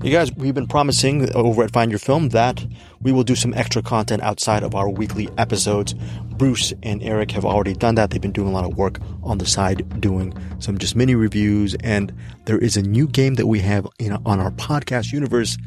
[0.00, 2.64] You guys, we've been promising over at Find Your Film that
[3.02, 5.92] we will do some extra content outside of our weekly episodes.
[6.36, 8.10] Bruce and Eric have already done that.
[8.10, 11.74] They've been doing a lot of work on the side, doing some just mini reviews.
[11.82, 12.14] And
[12.44, 15.58] there is a new game that we have in, on our podcast universe.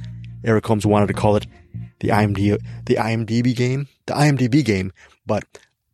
[0.45, 1.45] Eric Holmes wanted to call it
[1.99, 4.93] the IMDb, the IMDb game, the IMDb game,
[5.25, 5.43] but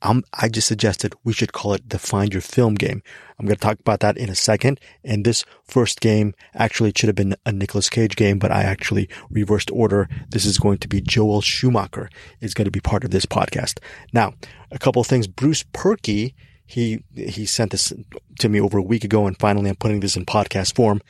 [0.08, 3.04] I'm, I just suggested we should call it the Find Your Film game.
[3.38, 4.80] I'm going to talk about that in a second.
[5.04, 9.10] And this first game actually should have been a Nicolas Cage game, but I actually
[9.30, 10.08] reversed order.
[10.30, 13.80] This is going to be Joel Schumacher is going to be part of this podcast.
[14.14, 14.34] Now,
[14.72, 15.28] a couple of things.
[15.28, 17.92] Bruce Purkey, he, he sent this
[18.40, 21.02] to me over a week ago and finally I'm putting this in podcast form.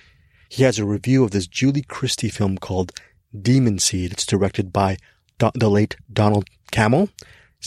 [0.50, 2.94] He has a review of this Julie Christie film called
[3.40, 4.12] Demon Seed.
[4.12, 4.98] It's directed by
[5.38, 6.46] Do- the late Donald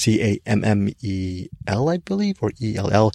[0.01, 0.41] Cammell.
[0.47, 3.13] C-A-M-M-E-L, I believe, or E-L-L.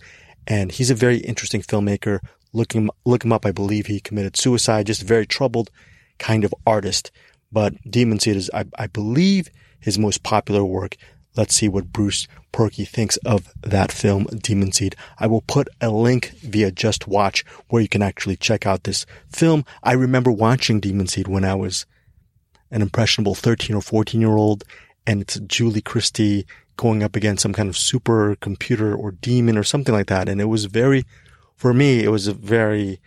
[0.47, 2.19] And he's a very interesting filmmaker.
[2.53, 3.45] Look him, look him up.
[3.45, 5.71] I believe he committed suicide, just a very troubled
[6.19, 7.11] kind of artist.
[7.51, 9.49] But Demon Seed is, I, I believe,
[9.79, 10.95] his most popular work.
[11.35, 14.95] Let's see what Bruce Purkey thinks of that film, Demon Seed.
[15.19, 19.05] I will put a link via Just Watch where you can actually check out this
[19.27, 19.65] film.
[19.83, 21.85] I remember watching Demon Seed when I was
[22.71, 24.63] an impressionable 13 or 14 year old
[25.05, 26.45] and it's Julie Christie
[26.77, 30.29] going up against some kind of super computer or demon or something like that.
[30.29, 31.05] And it was very,
[31.55, 32.99] for me, it was a very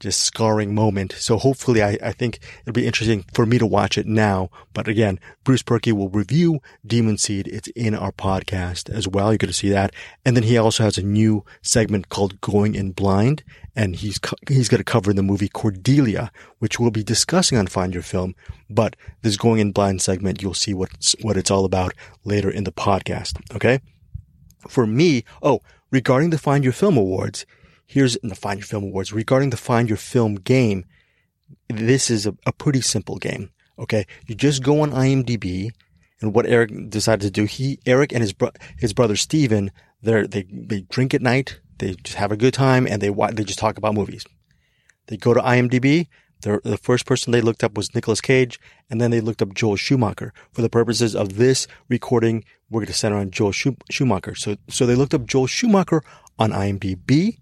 [0.00, 1.12] just scarring moment.
[1.18, 4.50] So hopefully I, I think it'll be interesting for me to watch it now.
[4.72, 7.48] But again, Bruce Purkey will review Demon Seed.
[7.48, 9.32] It's in our podcast as well.
[9.32, 9.94] You're going to see that.
[10.24, 13.42] And then he also has a new segment called Going in Blind.
[13.74, 17.94] And he's, he's going to cover the movie Cordelia, which we'll be discussing on Find
[17.94, 18.34] Your Film.
[18.68, 22.64] But this Going in Blind segment, you'll see what's, what it's all about later in
[22.64, 23.40] the podcast.
[23.54, 23.80] Okay.
[24.68, 25.60] For me, oh,
[25.90, 27.46] regarding the Find Your Film Awards,
[27.88, 29.12] here's in the Find Your Film Awards.
[29.12, 30.84] Regarding the Find Your Film game,
[31.68, 33.50] this is a, a pretty simple game.
[33.78, 34.06] Okay.
[34.26, 35.70] You just go on IMDb
[36.20, 39.70] and what Eric decided to do, he, Eric and his bro- his brother Steven,
[40.02, 41.60] they they, they drink at night.
[41.78, 44.24] They just have a good time and they, they just talk about movies.
[45.06, 46.08] They go to IMDb.
[46.42, 49.54] The, the first person they looked up was Nicolas Cage, and then they looked up
[49.54, 50.32] Joel Schumacher.
[50.52, 54.36] For the purposes of this recording, we're going to center on Joel Schumacher.
[54.36, 56.00] So, so they looked up Joel Schumacher
[56.38, 57.38] on IMDb,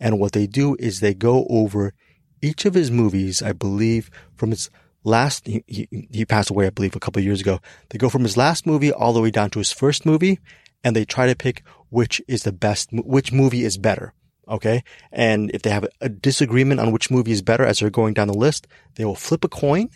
[0.00, 1.94] and what they do is they go over
[2.40, 4.70] each of his movies, I believe, from his
[5.04, 7.60] last, he, he, passed away, I believe, a couple years ago.
[7.90, 10.38] They go from his last movie all the way down to his first movie,
[10.84, 14.12] and they try to pick which is the best, which movie is better.
[14.48, 14.82] Okay.
[15.12, 18.28] And if they have a disagreement on which movie is better as they're going down
[18.28, 19.90] the list, they will flip a coin.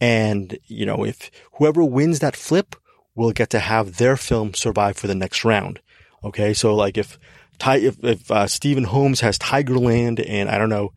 [0.00, 2.76] And, you know, if whoever wins that flip
[3.14, 5.80] will get to have their film survive for the next round.
[6.24, 6.54] Okay.
[6.54, 7.18] So like if,
[7.66, 10.92] if, if uh, Steven Holmes has Tigerland and I don't know,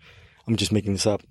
[0.47, 1.21] I'm just making this up.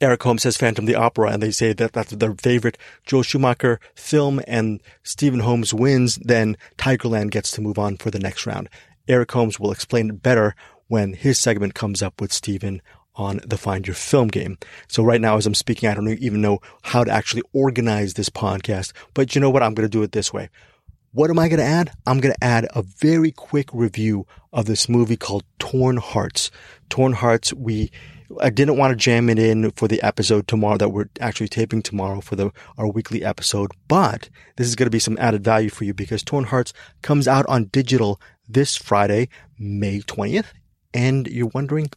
[0.00, 3.80] Eric Holmes has Phantom the Opera and they say that that's their favorite Joel Schumacher
[3.94, 8.68] film and Steven Holmes wins, then Tigerland gets to move on for the next round.
[9.08, 10.54] Eric Holmes will explain it better
[10.88, 12.82] when his segment comes up with Steven
[13.14, 14.58] on the Find Your Film game.
[14.88, 18.28] So right now, as I'm speaking, I don't even know how to actually organize this
[18.28, 19.62] podcast, but you know what?
[19.62, 20.50] I'm going to do it this way.
[21.16, 21.92] What am I going to add?
[22.06, 26.50] I'm going to add a very quick review of this movie called Torn Hearts.
[26.90, 27.90] Torn Hearts, we,
[28.38, 31.80] I didn't want to jam it in for the episode tomorrow that we're actually taping
[31.80, 35.70] tomorrow for the, our weekly episode, but this is going to be some added value
[35.70, 40.52] for you because Torn Hearts comes out on digital this Friday, May 20th.
[40.92, 41.88] And you're wondering,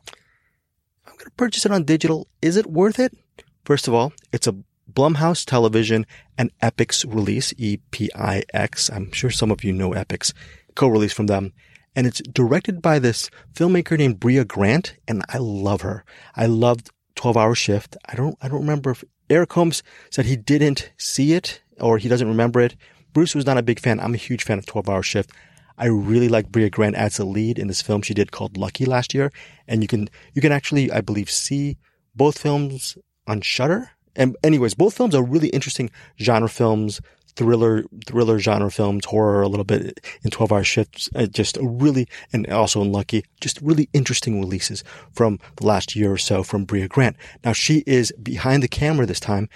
[1.06, 2.30] I'm going to purchase it on digital.
[2.41, 3.18] Is it worth it?
[3.66, 4.56] First of all, it's a
[5.00, 6.06] Blumhouse Television
[6.38, 8.90] and Epix release, E-P-I-X.
[8.90, 10.34] I'm sure some of you know Epix,
[10.76, 11.54] co-release from them.
[11.96, 16.04] And it's directed by this filmmaker named Brea Grant, and I love her.
[16.36, 17.96] I loved 12 Hour Shift.
[18.10, 22.10] I don't, I don't remember if Eric Holmes said he didn't see it or he
[22.10, 22.76] doesn't remember it.
[23.14, 24.02] Bruce was not a big fan.
[24.02, 25.31] I'm a huge fan of 12 Hour Shift.
[25.78, 28.84] I really like Brea Grant as a lead in this film she did called Lucky
[28.84, 29.31] last year.
[29.66, 31.78] And you can, you can actually, I believe, see
[32.14, 33.92] both films on Shudder.
[34.16, 35.89] And anyways, both films are really interesting
[36.19, 37.01] genre films,
[37.36, 41.10] thriller, thriller genre films, horror a little bit in 12 hour shifts.
[41.16, 46.12] Uh, just really, and also in Lucky, just really interesting releases from the last year
[46.12, 47.16] or so from Brea Grant.
[47.44, 49.48] Now she is behind the camera this time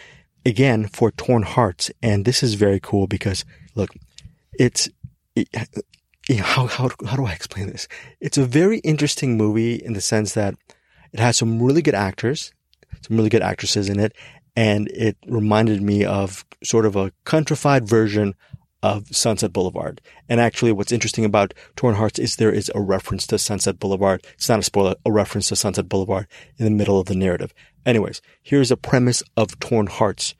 [0.46, 1.92] again for Torn Hearts.
[2.02, 3.44] And this is very cool because
[3.76, 3.90] look,
[4.58, 4.90] it's,
[5.36, 5.50] it,
[6.40, 7.88] how, how, how do I explain this?
[8.22, 10.56] It's a very interesting movie in the sense that
[11.12, 12.54] it has some really good actors,
[13.02, 14.16] some really good actresses in it.
[14.56, 18.36] And it reminded me of sort of a countrified version
[18.84, 20.02] of Sunset Boulevard.
[20.28, 24.26] And actually, what's interesting about Torn Hearts is there is a reference to Sunset Boulevard.
[24.34, 26.28] It's not a spoiler, a reference to Sunset Boulevard
[26.58, 27.54] in the middle of the narrative.
[27.86, 30.36] Anyways, here's a premise of Torn Hearts.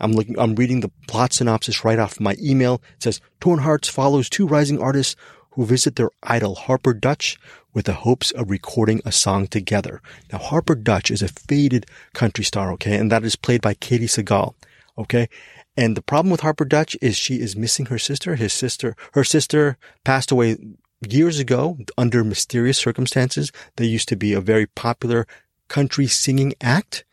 [0.00, 2.82] I'm looking, I'm reading the plot synopsis right off my email.
[2.96, 5.16] It says, Torn Hearts follows two rising artists
[5.52, 7.38] who visit their idol Harper Dutch
[7.74, 10.00] with the hopes of recording a song together.
[10.32, 12.96] Now, Harper Dutch is a faded country star, okay?
[12.96, 14.54] And that is played by Katey Sagal,
[14.98, 15.28] okay?
[15.76, 18.36] And the problem with Harper Dutch is she is missing her sister.
[18.36, 20.56] His sister, her sister passed away
[21.08, 23.50] years ago under mysterious circumstances.
[23.76, 25.26] They used to be a very popular
[25.68, 27.04] country singing act.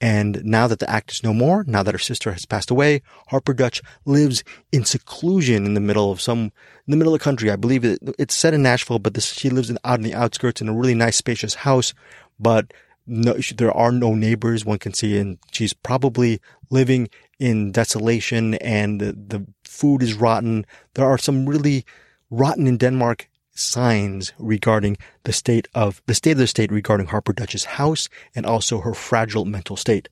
[0.00, 3.02] And now that the act is no more, now that her sister has passed away,
[3.28, 6.52] Harper Dutch lives in seclusion in the middle of some, in
[6.88, 7.50] the middle of the country.
[7.50, 10.14] I believe it, it's set in Nashville, but this, she lives in, out in the
[10.14, 11.94] outskirts in a really nice spacious house.
[12.38, 12.72] But
[13.08, 16.40] no, there are no neighbors one can see, and she's probably
[16.70, 17.08] living
[17.38, 20.66] in desolation and the, the food is rotten.
[20.94, 21.84] There are some really
[22.30, 23.28] rotten in Denmark
[23.58, 28.46] signs regarding the state of the state of the state regarding Harper Dutch's house and
[28.46, 30.08] also her fragile mental state.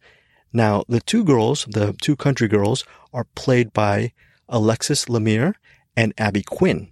[0.52, 4.12] Now, the two girls, the two country girls, are played by
[4.48, 5.54] Alexxis Lemire
[5.96, 6.88] and Abby Quinn.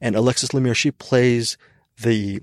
[0.00, 1.56] And Alexxis Lemire, she plays
[2.00, 2.40] the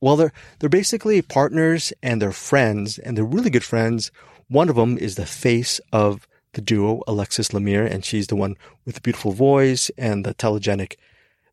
[0.00, 4.10] well, they're they're basically partners and they're friends and they're really good friends.
[4.48, 8.56] One of them is the face of the duo, Alexxis Lemire, and she's the one
[8.84, 10.96] with the beautiful voice and the telegenic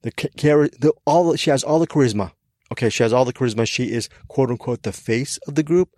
[0.04, 0.12] the,
[0.80, 2.32] the all she has all the charisma.
[2.72, 3.68] Okay, she has all the charisma.
[3.68, 5.90] She is quote unquote the face of the group,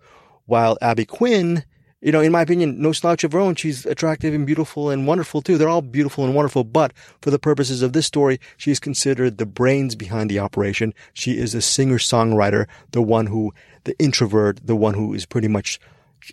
[0.46, 1.64] while Abby Quinn,
[2.00, 3.56] you know, in my opinion, no slouch of her own.
[3.56, 5.58] She's attractive and beautiful and wonderful too.
[5.58, 9.46] They're all beautiful and wonderful, but for the purposes of this story, she's considered the
[9.46, 10.94] brains behind the operation.
[11.12, 13.52] She is a singer songwriter, the one who,
[13.84, 15.80] the introvert, the one who is pretty much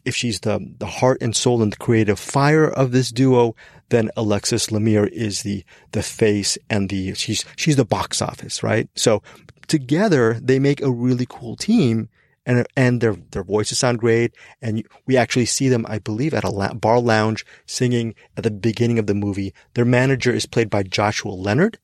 [0.05, 3.55] if she's the, the heart and soul and the creative fire of this duo,
[3.93, 8.89] then Alexxis Lemire is the, the face and the, she's, she's the box office, right?
[8.95, 9.21] So
[9.67, 12.09] together they make a really cool team
[12.45, 14.35] and, and their, their voices sound great.
[14.61, 18.99] And we actually see them, I believe, at a bar lounge singing at the beginning
[18.99, 19.53] of the movie.
[19.75, 21.79] Their manager is played by Joshua Leonard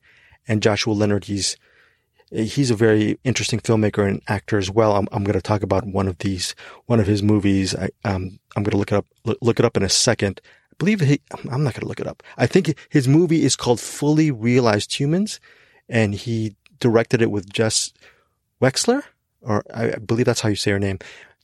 [0.46, 1.56] and Joshua Leonard, he's,
[2.30, 4.96] he's a very interesting filmmaker and actor as well.
[4.96, 6.54] I'm, I'm going to talk about one of these,
[6.86, 7.74] one of his movies.
[7.74, 9.06] I, um, I'm going to look it up,
[9.40, 10.40] look it up in a second.
[10.80, 12.22] Believe he, I'm not going to look it up.
[12.38, 15.38] I think his movie is called Fully Realized Humans
[15.90, 17.92] and he directed it with Jess
[18.62, 19.02] Weixler,
[19.42, 20.98] or I believe that's how you say her name.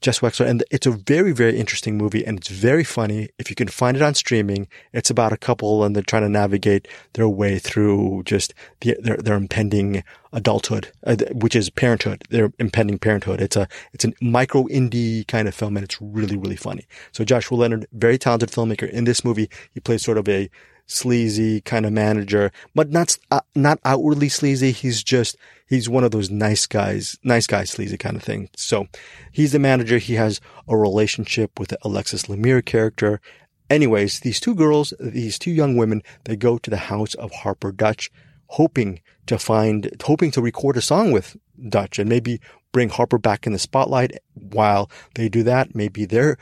[0.07, 0.47] Jess Weixler.
[0.47, 3.29] And it's a very, very interesting movie and it's very funny.
[3.41, 6.29] If you can find it on streaming, it's about a couple and they're trying to
[6.29, 12.53] navigate their way through just the, their, their impending adulthood, uh, which is parenthood, their
[12.61, 13.41] impending parenthood.
[13.41, 16.87] It's a, it's a micro indie kind of film and it's really, really funny.
[17.11, 19.51] So Joshua Leonard, very talented filmmaker in this movie.
[19.75, 20.49] He plays sort of a
[20.87, 24.73] sleazy kind of manager, but not, uh, not outwardly sleazy.
[24.73, 25.37] He's just,
[25.69, 28.49] he's one of those nice guys, nice guy sleazy kind of thing.
[28.57, 28.87] So
[29.33, 29.99] he's the manager.
[29.99, 33.21] He has a relationship with the Alexxis Lemire character.
[33.69, 37.73] Anyways, these two girls, these two young women, they go to the house of Harper
[37.73, 38.11] Dutch,
[38.47, 41.37] hoping to find, hoping to record a song with
[41.69, 42.41] Dutch and maybe
[42.71, 44.13] bring Harper back in the spotlight.
[44.35, 46.39] While they do that, maybe their,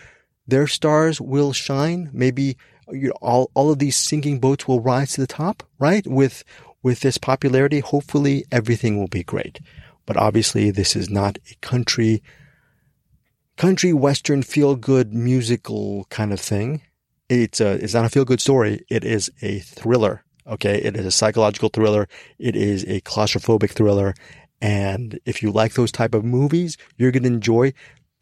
[0.47, 2.11] their stars will shine.
[2.13, 2.59] Maybe
[2.91, 6.07] you know, all, all of these sinking boats will rise to the top, right?
[6.07, 6.45] With,
[6.83, 9.61] with this popularity, hopefully everything will be great.
[10.07, 12.23] But obviously this is not a country,
[13.57, 16.83] country western feel good musical kind of thing.
[17.29, 18.85] It's a, it's not a feel good story.
[18.91, 20.25] It is a thriller.
[20.47, 20.77] Okay.
[20.77, 22.07] It is a psychological thriller.
[22.39, 24.15] It is a claustrophobic thriller.
[24.61, 27.73] And if you like those type of movies, you're going to enjoy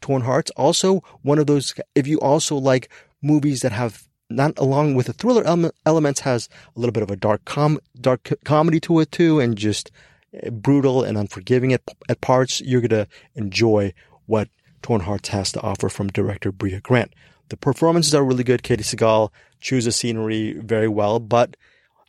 [0.01, 0.51] Torn Hearts.
[0.51, 2.89] Also, one of those, if you also like
[3.21, 5.43] movies that have not along with the thriller
[5.85, 9.57] elements has a little bit of a dark com dark comedy to it too, and
[9.57, 9.91] just
[10.33, 12.61] eh, brutal and unforgiving at at parts.
[12.61, 13.93] You're gonna enjoy
[14.25, 14.49] what
[14.81, 17.13] Torn Hearts has to offer from director Brea Grant.
[17.49, 18.63] The performances are really good.
[18.63, 21.55] Katey Sagal chews the scenery very well, but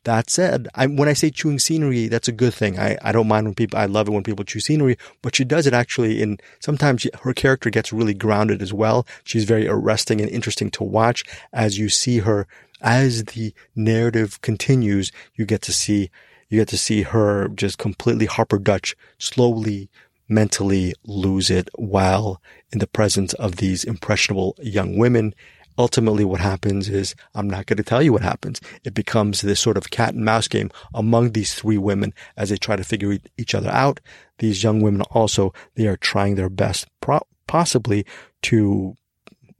[0.04, 2.78] that said, I, when I say chewing scenery, that's a good thing.
[2.78, 5.44] I, I don't mind when people, I love it when people chew scenery, but she
[5.44, 9.06] does it actually in, sometimes she, her character gets really grounded as well.
[9.25, 12.46] She's very arresting and interesting to watch as you see her,
[12.80, 16.11] as the narrative continues, you get to see,
[16.49, 19.88] you get to see her just completely Harper Dutch slowly
[20.28, 22.40] mentally lose it while
[22.73, 25.34] in the presence of these impressionable young women
[25.76, 28.60] ultimately what happens is I'm not going to tell you what happens.
[28.84, 32.56] It becomes this sort of cat and mouse game among these three women as they
[32.56, 34.00] try to figure each other out.
[34.38, 38.06] These young women also, they are trying their best pro- possibly
[38.42, 38.94] to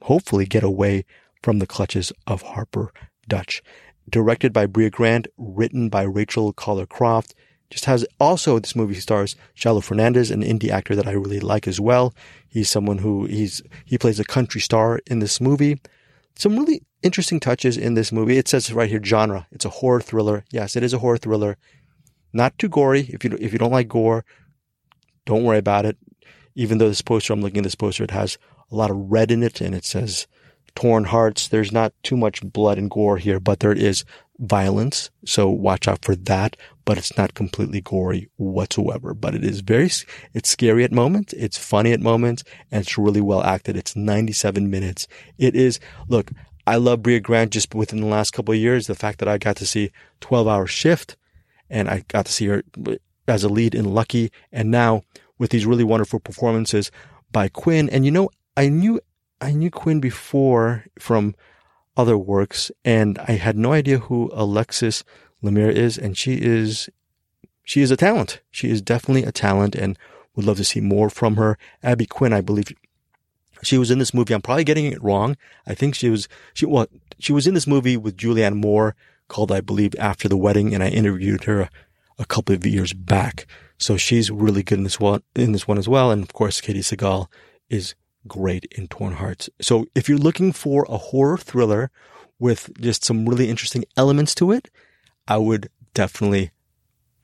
[0.03, 1.05] hopefully get away
[1.43, 2.93] from the clutches of Harper
[3.29, 3.63] Dutch.
[4.09, 7.35] directed by Brea Grant, written by Rachel Koller Croft.
[7.71, 11.67] Just has also this movie stars Shiloh Fernandez, an indie actor that I really like
[11.67, 12.15] as well.
[12.49, 15.81] He's someone who he's he plays a country star in this movie.
[16.37, 18.39] Some really interesting touches in this movie.
[18.39, 19.47] It says right here genre.
[19.53, 20.45] It's a horror thriller.
[20.51, 21.57] Yes, it is a horror thriller.
[22.33, 23.09] Not too gory.
[23.13, 24.25] If you if you don't like gore,
[25.25, 25.97] don't worry about it.
[26.57, 28.39] Even though this poster, I'm looking at this poster, it has
[28.71, 30.27] a lot of red in it and it says
[30.75, 31.49] torn hearts.
[31.49, 34.05] There's not too much blood and gore here, but there is
[34.39, 35.11] violence.
[35.25, 39.91] So watch out for that, but it's not completely gory whatsoever, but it is very,
[40.33, 41.33] it's scary at moments.
[41.35, 43.77] It's funny at moments and it's really well acted.
[43.77, 45.07] It's 97 minutes.
[45.39, 46.31] It is, look,
[46.67, 48.87] I love Brea Grant just within the last couple of years.
[48.87, 51.17] The fact that I got to see 12 hour shift
[51.71, 52.95] and I got to see her uh,
[53.27, 55.03] as a lead in Lucky and now
[55.39, 56.91] with these really wonderful performances
[57.31, 57.89] by Quinn.
[57.91, 59.01] And you know, I knew
[59.41, 61.35] I knew Quinn before from
[61.97, 65.05] other works, and I had no idea who Alexxis
[65.43, 66.89] Lemire is, and she is
[67.65, 68.41] she is a talent.
[68.51, 69.99] She is definitely a talent, and
[70.35, 71.59] would love to see more from her.
[71.83, 72.73] Abby Quinn, I believe,
[73.63, 74.35] she was in this movie.
[74.35, 75.37] I'm probably getting it wrong.
[75.67, 76.87] I think she was she well
[77.19, 78.97] she was in this movie with Julianne Moore
[79.29, 81.69] called I believe After the Wedding, and I interviewed her
[82.19, 83.47] a, couple of years back.
[83.79, 86.61] So she's really good in this one in this one as well, and of course
[86.61, 87.29] Katey Sagal
[87.71, 87.95] is
[88.27, 89.49] great in Torn Hearts.
[89.61, 91.91] So if you're looking for a horror thriller
[92.39, 94.71] with just some really interesting elements to it,
[95.27, 96.51] I would definitely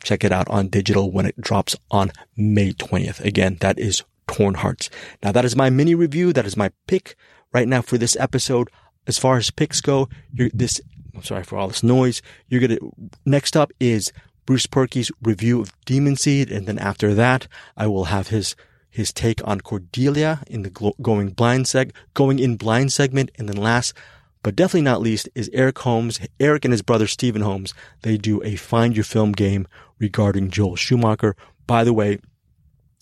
[0.02, 3.20] check it out on digital when it drops on May 20th.
[3.20, 4.88] Again, that is Torn Hearts.
[5.22, 6.32] Now that is my mini review.
[6.32, 7.16] That is my pick
[7.52, 8.70] right now for this episode.
[9.06, 10.80] As far as picks go, this,
[11.14, 12.22] I'm sorry for all this noise.
[12.48, 12.92] You're going to,
[13.24, 14.12] next up is
[14.46, 16.50] Bruce Purkey's review of Demon Seed.
[16.50, 18.54] And then after that, I will have his
[18.90, 23.30] his take on Cordelia in the going blind seg, going in blind segment.
[23.38, 23.94] And then last,
[24.42, 26.18] but definitely not least is Eric Holmes.
[26.38, 27.72] Eric and his brother Steven Holmes.
[28.02, 29.66] They do a find your film game
[29.98, 31.36] regarding Joel Schumacher.
[31.66, 32.18] By the way,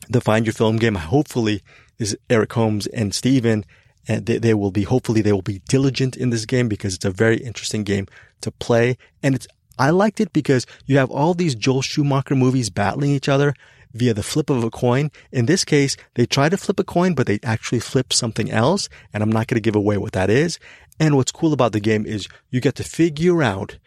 [0.09, 1.63] the find your film game, hopefully
[1.99, 3.65] is Eric Holmes and Steven.
[4.07, 7.05] And they, they will be, hopefully they will be diligent in this game because it's
[7.05, 8.07] a very interesting game
[8.41, 8.97] to play.
[9.23, 9.47] And it's,
[9.79, 13.55] I liked it because you have all these Joel Schumacher movies battling each other
[13.93, 15.11] via the flip of a coin.
[15.33, 18.89] In this case, they try to flip a coin, but they actually flip something else.
[19.13, 20.59] And I'm not going to give away what that is.
[21.01, 23.79] And what's cool about the game is you get to figure out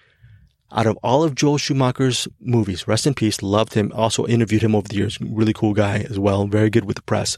[0.74, 4.75] out of all of Joel Schumacher's movies, rest in peace, loved him, also interviewed him
[4.75, 7.38] over the years, really cool guy as well, very good with the press.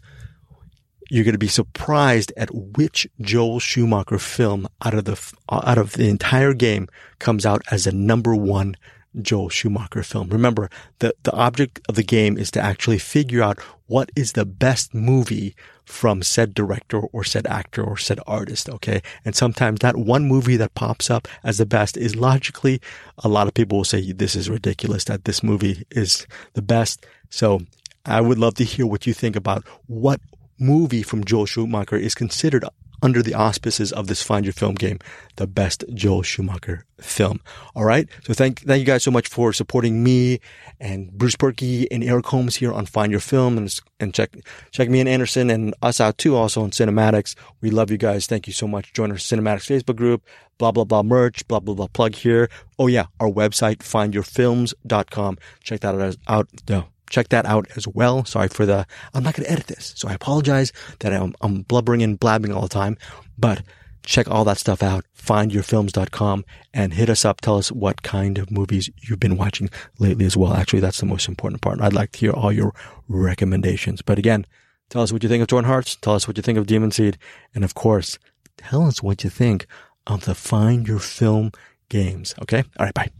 [1.09, 5.19] You're going to be surprised at which Joel Schumacher film out of the
[5.51, 6.87] out of the entire game
[7.19, 8.75] comes out as a number one
[9.21, 10.29] Joel Schumacher film.
[10.29, 14.45] Remember, the, the object of the game is to actually figure out what is the
[14.45, 15.55] best movie
[15.85, 18.69] from said director or said actor or said artist.
[18.69, 19.01] Okay.
[19.25, 22.81] And sometimes that one movie that pops up as the best is logically,
[23.19, 27.05] a lot of people will say, this is ridiculous that this movie is the best.
[27.29, 27.61] So
[28.05, 30.19] I would love to hear what you think about what
[30.59, 32.63] movie from Joel Schumacher is considered
[33.03, 34.97] under the auspices of this Find Your Film game,
[35.35, 37.41] the best Joel Schumacher film.
[37.75, 38.07] All right.
[38.23, 40.39] So thank, thank you guys so much for supporting me
[40.79, 43.69] and Bruce Purkey and Eric Holmes here on Find Your Film and,
[43.99, 44.35] and check,
[44.71, 47.35] check me and Anderson and us out too also on CinemAddicts.
[47.59, 48.25] We love you guys.
[48.25, 48.93] Thank you so much.
[48.93, 50.23] Join our CinemAddicts Facebook group,
[50.57, 52.49] blah, blah, blah merch, blah, blah, blah plug here.
[52.79, 53.07] Oh yeah.
[53.19, 55.37] Our website, findyourfilms.com.
[55.61, 56.47] Check that out.
[56.65, 58.25] out check that out as well.
[58.25, 59.93] Sorry for the, I'm not going to edit this.
[59.95, 62.97] So I apologize that I'm, I'm blubbering and blabbing all the time,
[63.37, 63.61] but
[64.03, 65.05] check all that stuff out.
[65.15, 66.43] Findyourfilms.com
[66.73, 67.39] and hit us up.
[67.39, 70.53] Tell us what kind of movies you've been watching lately as well.
[70.53, 71.79] Actually, that's the most important part.
[71.81, 72.73] I'd like to hear all your
[73.07, 74.01] recommendations.
[74.01, 74.47] But again,
[74.89, 75.95] tell us what you think of Torn Hearts.
[75.95, 77.19] Tell us what you think of Demon Seed.
[77.53, 78.17] And of course,
[78.57, 79.67] tell us what you think
[80.07, 81.51] of the Find Your Film
[81.89, 82.33] games.
[82.41, 82.63] Okay.
[82.79, 82.93] All right.
[82.93, 83.11] Bye.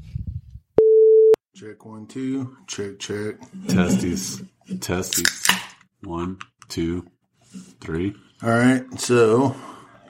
[1.56, 2.58] Check one, two.
[2.66, 3.36] Check, check.
[3.68, 4.44] Testes.
[4.80, 5.48] Testes.
[6.02, 7.06] One, two,
[7.80, 8.16] three.
[8.42, 8.84] All right.
[9.00, 9.56] So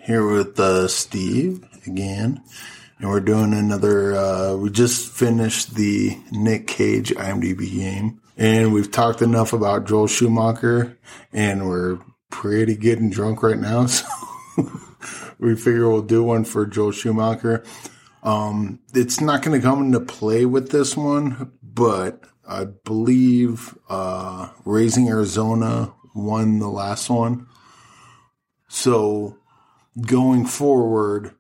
[0.03, 2.41] here with uh, Steve again.
[2.99, 8.21] And we're doing another, uh, we just finished the Nick Cage IMDb game.
[8.37, 10.97] And we've talked enough about Joel Schumacher.
[11.33, 13.87] And we're pretty getting drunk right now.
[14.55, 14.69] So
[15.39, 17.63] we figure we'll do one for Joel Schumacher.
[18.23, 24.49] Um, it's not going to come into play with this one, but I believe uh,
[24.65, 27.47] Raising Arizona won the last one.
[28.69, 29.37] So
[30.01, 31.35] going forward,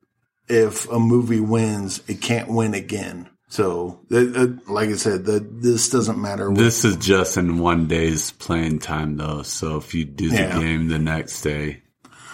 [0.49, 3.29] if a movie wins, it can't win again.
[3.47, 6.51] So, it, it, like I said, that this doesn't matter.
[6.51, 9.43] This is just in one day's playing time, though.
[9.43, 10.59] So if you do the yeah.
[10.59, 11.82] game the next day,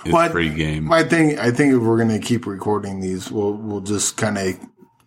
[0.05, 0.91] it's well, free game.
[0.91, 4.59] I think I think if we're gonna keep recording these, we'll we'll just kind of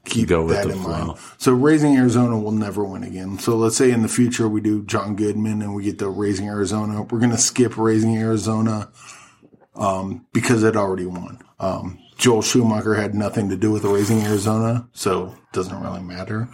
[0.04, 1.06] keep Go that in flow.
[1.06, 1.18] mind.
[1.38, 3.38] So Raising Arizona will never win again.
[3.38, 6.48] So let's say in the future we do John Goodman and we get to Raising
[6.48, 7.02] Arizona.
[7.02, 8.90] We're going to skip Raising Arizona
[9.74, 11.38] um, because it already won.
[11.60, 16.48] Um, Joel Schumacher had nothing to do with Raising Arizona, so it doesn't really matter.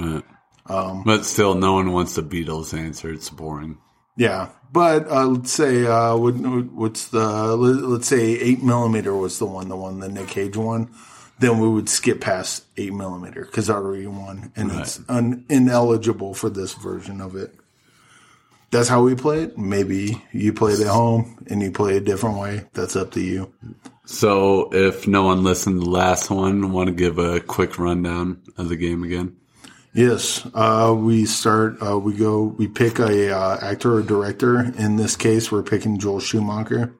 [1.04, 3.10] but still, no one wants the Beatles answer.
[3.10, 3.78] It's boring.
[4.16, 9.38] Yeah, but uh, let's say uh, what, what's the let- let's say eight millimeter was
[9.38, 10.90] the one, the one the Nick Cage one.
[11.40, 16.50] Then we would skip past eight millimeter because already won, and it's un- ineligible for
[16.50, 17.54] this version of it.
[18.70, 19.56] That's how we play it.
[19.56, 22.66] Maybe you play it at home and you play a different way.
[22.74, 23.54] That's up to you.
[24.04, 28.42] So, if no one listened to the last one, want to give a quick rundown
[28.58, 29.36] of the game again?
[29.94, 31.78] Yes, uh, we start.
[31.82, 32.44] Uh, we go.
[32.44, 34.60] We pick a uh, actor or director.
[34.78, 36.94] In this case, we're picking Joel Schumacher.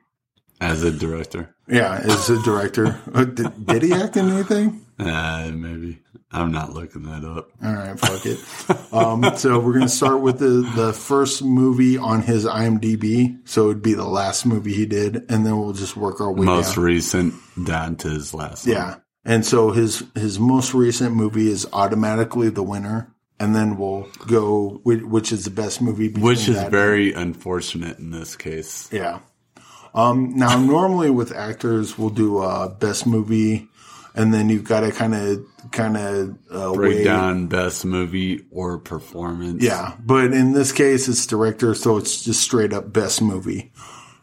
[0.61, 2.99] As a director, Yeah, as a director.
[3.15, 4.85] Uh, did, did he act in anything?
[4.99, 6.01] uh, maybe
[6.33, 7.51] I'm not looking that up.
[7.65, 8.93] All right, fuck it.
[8.93, 13.39] Um, so we're gonna start with the the first movie on his IMDb.
[13.49, 16.47] So it'd be the last movie he did, and then we'll just work our way
[16.47, 16.85] Most down.
[16.85, 18.67] recent down to his last.
[18.67, 19.01] one.
[19.29, 24.81] And so his his most recent movie is automatically the winner, and then we'll go
[24.85, 26.09] which, which is the best movie.
[26.09, 28.89] which is very unfortunate in this case.
[28.91, 29.21] yeah.
[29.95, 33.69] Um, now normally with actors, we'll do uh, best movie,
[34.15, 38.47] and then you've got to kind of kind of uh, Break weigh- down best movie
[38.51, 39.63] or performance.
[39.63, 43.73] Yeah, but in this case, it's director, so it's just straight up best movie.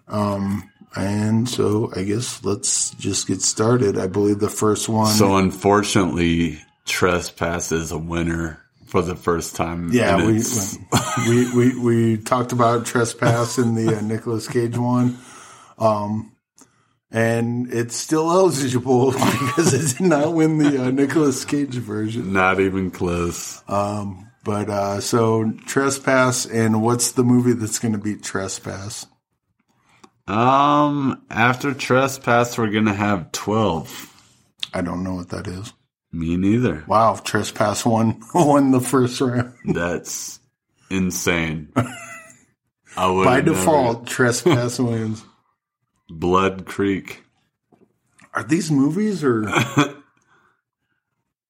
[0.07, 3.97] Um, and so I guess let's just get started.
[3.97, 5.11] I believe the first one.
[5.11, 9.91] So unfortunately, Trespass is a winner for the first time.
[9.91, 10.41] yeah, we,
[11.27, 15.17] we we we talked about trespass in the uh, Nicolas Cage one.
[15.77, 16.31] Um,
[17.11, 22.33] and it's still eligible because it did not win the uh, Nicolas Cage version.
[22.33, 23.61] not even close.
[24.45, 29.07] But uh, so trespass, and what's the movie that's going to beat trespass?
[30.27, 34.11] Um, after Trespass, we're gonna have twelve.
[34.73, 35.73] I don't know what that is.
[36.11, 36.83] Me neither.
[36.87, 40.39] Wow, trespass won won the first round That's
[40.89, 41.73] insane.
[42.97, 44.07] I would by default.
[44.07, 45.23] Trespass wins.
[46.09, 47.23] Blood Creek.
[48.33, 49.43] Are these movies or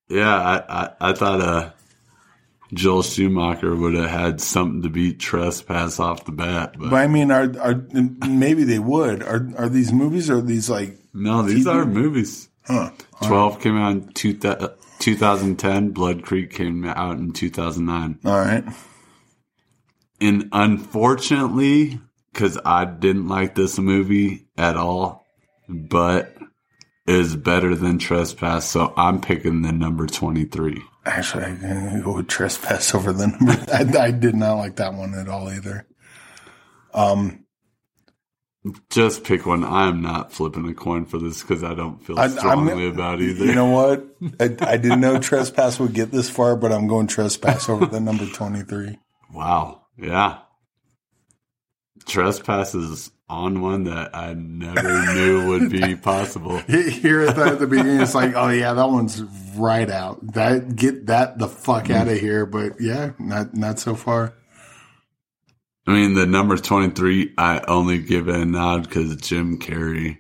[0.09, 1.71] Yeah, I, I, I thought uh,
[2.75, 7.07] Joel Schumacher would have had something to beat Trespass off the bat, but But I
[7.07, 7.83] mean, are are
[8.27, 9.23] maybe they would?
[9.23, 10.29] Are are these movies?
[10.29, 10.97] Or are these like?
[11.13, 11.73] no, these TV?
[11.73, 12.49] are movies.
[12.67, 12.91] Huh.
[13.23, 15.89] 12 came out in two thou- 2010.
[15.91, 18.19] Blood Creek came out in 2009.
[18.25, 18.63] All right.
[20.21, 21.99] And unfortunately,
[22.33, 25.25] because I didn't like this movie at all,
[25.69, 26.35] but
[27.07, 30.81] is better than Trespass, so I'm picking the number 23.
[31.05, 33.51] Actually, I'm go with trespass over the number.
[34.01, 35.85] I, I did not like that one at all either.
[36.95, 37.45] Um,
[38.89, 39.63] Just pick one.
[39.63, 43.45] I'm not flipping a coin for this because I don't feel I- strongly about either.
[43.45, 44.03] you know what?
[44.39, 47.99] I, I didn't know trespass would get this far, but I'm going trespass over the
[47.99, 48.97] number twenty three.
[49.31, 49.83] wow.
[49.97, 50.39] Yeah.
[52.07, 56.57] Trespass is on one that I never knew would be possible.
[56.59, 59.23] Here at the, at the beginning, it's like, oh yeah, that one's
[59.55, 60.33] right out.
[60.33, 61.93] That get that the fuck hmm.
[61.93, 62.45] out of here.
[62.45, 64.33] But yeah, not not so far.
[65.88, 70.17] I mean, the number 23, I only give it a nod because Jim Carrey.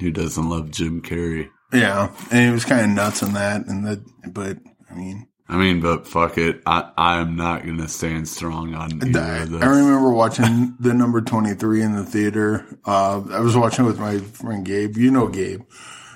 [0.00, 1.50] Who doesn't love Jim Carrey?
[1.72, 4.58] Yeah, and it was kind of nuts in that, and the but
[4.90, 6.62] I mean, I mean, but fuck it.
[6.64, 9.62] I, I am not going to stand strong on either I, of those.
[9.62, 12.66] I remember watching the number twenty three in the theater.
[12.86, 14.96] Uh, I was watching it with my friend Gabe.
[14.96, 15.62] You know Gabe,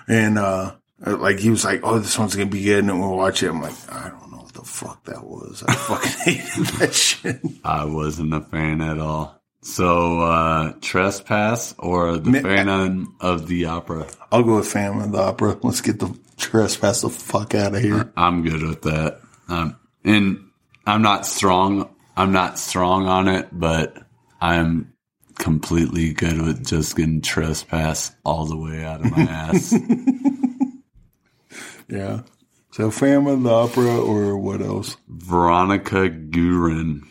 [0.09, 3.43] and uh, like he was like, "Oh, this one's gonna be good," and we'll watch
[3.43, 3.51] it.
[3.51, 5.63] I'm like, I don't know what the fuck that was.
[5.69, 7.41] I fucking hated that shit.
[7.63, 9.43] I wasn't a fan at all.
[9.61, 14.07] So, uh, Trespass or The Mi- Phantom of the Opera?
[14.31, 15.59] I'll go with Phantom of the Opera.
[15.61, 18.13] Let's get the trespass the fuck out of here.
[18.17, 19.21] I'm good with that.
[19.49, 20.51] Um, and
[20.87, 21.95] I'm not strong.
[22.17, 23.97] I'm not strong on it, but
[24.41, 24.93] I'm
[25.39, 29.75] completely good with just getting Trespass all the way out of my ass.
[31.89, 32.23] Yeah.
[32.73, 34.97] So Phantom of the Opera or what else?
[35.09, 37.03] Veronica Guerin.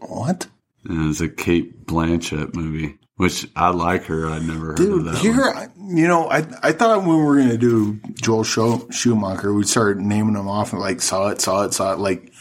[0.00, 0.48] What?
[0.84, 4.26] And it's a Cate Blanchett movie, which I like her.
[4.28, 5.56] I never heard of that here, one.
[5.56, 9.98] I, you know, I I thought when we were gonna do Joel Schumacher, we'd start
[9.98, 11.98] naming them off and like saw it, saw it, saw it.
[11.98, 12.32] Like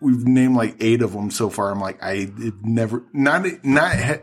[0.00, 1.70] we've named like eight of them so far.
[1.70, 2.30] I'm like, I
[2.62, 4.20] never, not not.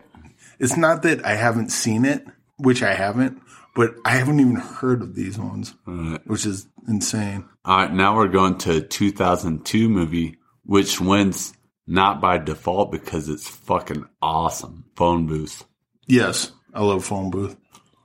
[0.59, 2.23] It's not that I haven't seen it,
[2.57, 3.41] which I haven't,
[3.75, 6.19] but I haven't even heard of these ones, Right.
[6.25, 7.45] which is insane.
[7.65, 11.53] All right, now we're going to 2002 movie, which wins
[11.87, 14.85] not by default because it's fucking awesome.
[14.95, 15.63] Phone Booth.
[16.07, 17.55] Yes, I love phone booth.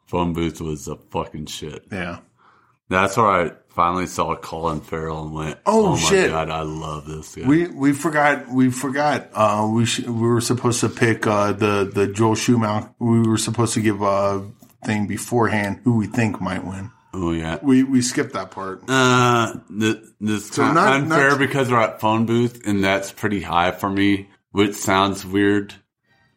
[0.06, 1.84] Phone Booth was a fucking shit.
[1.92, 2.18] Yeah.
[2.88, 6.30] That's where I finally saw Colin Farrell and went, Oh, "Oh, my shit.
[6.30, 10.40] god, I love this guy." We we forgot we forgot uh we sh- we were
[10.40, 14.50] supposed to pick uh the the Joel Schumacher we were supposed to give a
[14.84, 16.90] thing beforehand who we think might win.
[17.14, 17.58] Oh yeah.
[17.62, 18.82] We we skipped that part.
[18.88, 23.40] Uh, th- this kind not- unfair not- because we're at phone booth, and that's pretty
[23.42, 25.74] high for me, which sounds weird.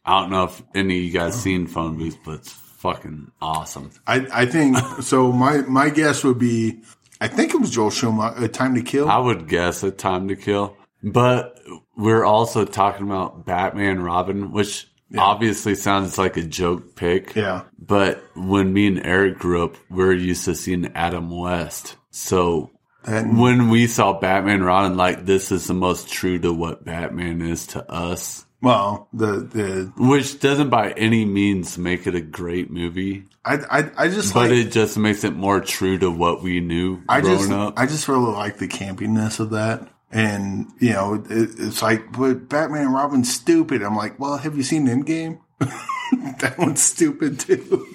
[0.05, 3.91] I don't know if any of you guys seen phone booth, but it's fucking awesome.
[4.07, 6.81] I I think so my my guess would be
[7.19, 9.07] I think it was Joel Schumacher uh, Time to Kill.
[9.07, 11.59] I would guess a time to kill, but
[11.95, 17.35] we're also talking about Batman Robin, which obviously sounds like a joke pick.
[17.35, 17.63] yeah.
[17.79, 21.95] But when me and Eric grew up, we are used to seeing Adam West.
[22.11, 22.71] So
[23.03, 27.41] And when we saw Batman Robin, like this is the most true to what Batman
[27.41, 28.45] is to us.
[28.61, 33.91] well, the the Which doesn't by any means make it a great movie, I I,
[33.97, 37.21] I just but like it just makes it more true to what we knew I
[37.21, 37.73] just up.
[37.77, 39.87] I just really like the campiness of that.
[40.11, 43.81] And you know, it, it's like, but Batman and Robin's stupid.
[43.81, 45.39] I'm like, well, have you seen Endgame?
[45.59, 47.87] that one's stupid too.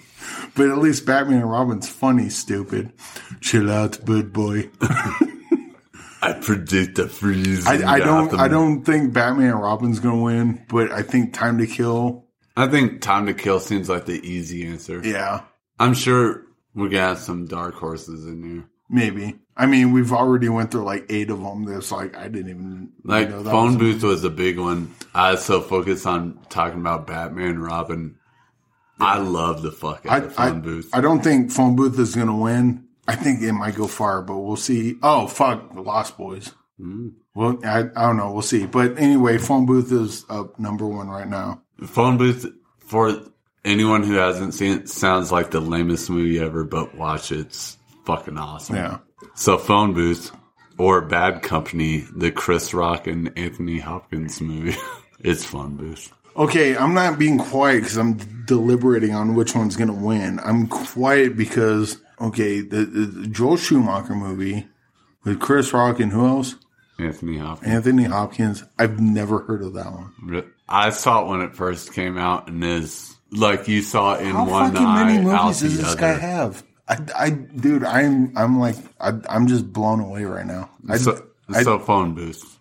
[0.55, 2.92] But at least Batman and Robin's funny, stupid.
[3.40, 4.70] Chill out, bud boy.
[6.22, 7.66] I predict a freeze.
[7.66, 8.35] I, I don't.
[8.35, 12.24] I don't think Batman and Robin's gonna win, but I think Time to Kill.
[12.57, 15.00] I think Time to Kill seems like the easy answer.
[15.05, 15.42] Yeah,
[15.79, 16.42] I'm sure
[16.74, 18.64] we got some dark horses in there.
[18.88, 19.37] Maybe.
[19.57, 21.64] I mean, we've already went through like eight of them.
[21.64, 24.94] That's like I didn't even Like know that phone was- booth was a big one.
[25.14, 28.16] I was so focused on talking about Batman Robin.
[29.01, 30.90] I love the fuck out I, of phone I, booth.
[30.92, 32.85] I don't think phone booth is going to win.
[33.09, 34.96] I think it might go far, but we'll see.
[35.03, 36.53] Oh, fuck, the Lost Boys.
[36.81, 37.12] Mm.
[37.35, 38.33] Well, I, I don't know.
[38.33, 38.66] We'll see.
[38.66, 41.62] But anyway, phone booth is up number one right now.
[41.87, 42.46] phone booth
[42.81, 43.20] for
[43.64, 47.40] anyone who hasn't seen it sounds like the lamest movie ever, but watch it.
[47.40, 47.76] It's
[48.07, 48.77] fucking awesome.
[48.77, 48.99] Yeah.
[49.35, 50.31] So phone booth
[50.79, 54.77] or Bad Company, the Chris Rock and Anthony Hopkins movie.
[55.21, 56.12] it's phone booth.
[56.37, 60.38] Okay, I'm not being quiet because I'm deliberating on which one's going to win.
[60.40, 64.66] I'm quiet because, okay, the, the Joel Schumacher movie
[65.25, 66.55] with Chris Rock and who else?
[66.99, 67.73] Anthony Hopkins.
[67.73, 68.64] Anthony Hopkins.
[68.79, 70.53] I've never heard of that one.
[70.69, 74.33] I saw it when it first came out, and is like you saw it in
[74.33, 76.01] How one fucking eye, many out movies does this other.
[76.01, 76.62] guy have?
[76.88, 80.70] I, I, dude, I'm, I'm like, I, I'm just blown away right now.
[80.88, 82.59] I, So, I- so phone booth.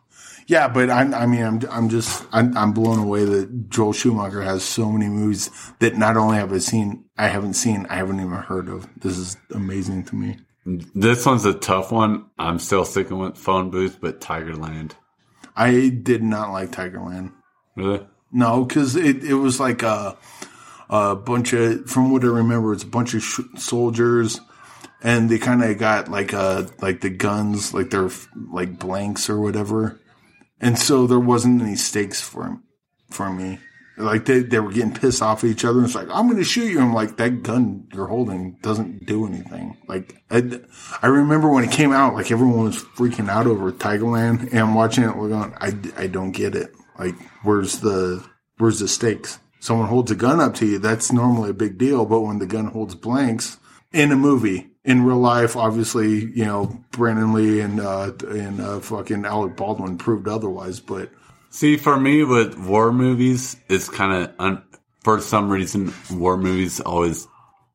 [0.47, 4.41] yeah, but I'm, I mean, I'm, I'm just, I'm, I'm blown away that Joel Schumacher
[4.41, 8.19] has so many movies that not only have I seen, I haven't seen, I haven't
[8.19, 8.87] even heard of.
[8.99, 10.37] This is amazing to me.
[10.95, 12.25] This one's a tough one.
[12.39, 14.93] I'm still sticking with phone booth, but Tigerland.
[15.55, 17.31] I did not like Tigerland.
[17.75, 18.05] Really?
[18.31, 20.17] No, because it, it was like a,
[20.95, 24.39] a bunch of, from what I remember, it's a bunch of sh- soldiers,
[25.01, 28.09] and they kind of got like uh like the guns, like they're
[28.51, 29.99] like blanks or whatever,
[30.59, 32.59] and so there wasn't any stakes for
[33.09, 33.59] for me.
[33.97, 35.79] Like they, they were getting pissed off at each other.
[35.79, 36.81] And it's like I'm going to shoot you.
[36.81, 39.77] I'm like that gun you're holding doesn't do anything.
[39.87, 40.59] Like I,
[41.01, 44.73] I remember when it came out, like everyone was freaking out over Tigerland, and I'm
[44.75, 45.15] watching it.
[45.15, 46.73] We're going, I, I don't get it.
[46.99, 48.25] Like where's the
[48.57, 49.39] where's the stakes?
[49.65, 50.77] Someone holds a gun up to you.
[50.77, 52.05] That's normally a big deal.
[52.05, 53.57] But when the gun holds blanks
[53.91, 58.79] in a movie, in real life, obviously, you know, Brandon Lee and uh, and uh,
[58.79, 60.79] fucking Alec Baldwin proved otherwise.
[60.79, 61.09] But
[61.49, 64.63] See, for me with war movies, it's kind of un-
[65.03, 67.27] for some reason war movies always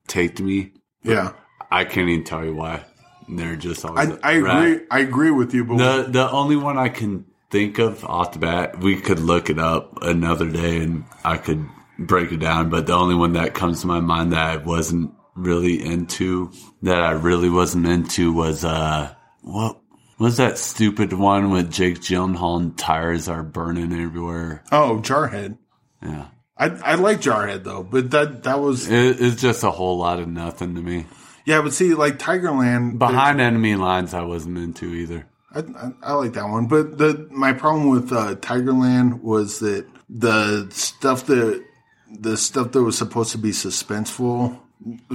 [0.06, 0.72] take to me.
[1.02, 1.32] yeah,
[1.72, 2.84] I can't even tell you why.
[3.28, 4.10] They're just always.
[4.10, 4.86] I, I agree.
[4.92, 5.64] I agree with you.
[5.64, 9.50] But The the only one I can think of off the bat, we could look
[9.50, 11.66] it up another day and I could
[12.06, 12.70] break it down.
[12.70, 16.50] But the only one that comes to my mind that I wasn't really into,
[16.82, 19.80] that I really wasn't into, was uh, what
[20.18, 24.64] was that stupid one with Jake Gyllenhaal and tires are burning everywhere?
[24.72, 25.56] oh, Jarhead.
[26.02, 29.98] Yeah, I I like Jarhead though, but that that was it, it's just a whole
[29.98, 31.06] lot of nothing to me.
[31.44, 31.62] yeah.
[31.62, 35.26] But see, like Tigerland, Behind enemy lines, I wasn't into either.
[35.52, 39.86] I, I, I like that one, but the my problem with uh, Tigerland was that
[40.08, 41.64] the stuff that
[42.10, 44.58] the stuff that was supposed to be suspenseful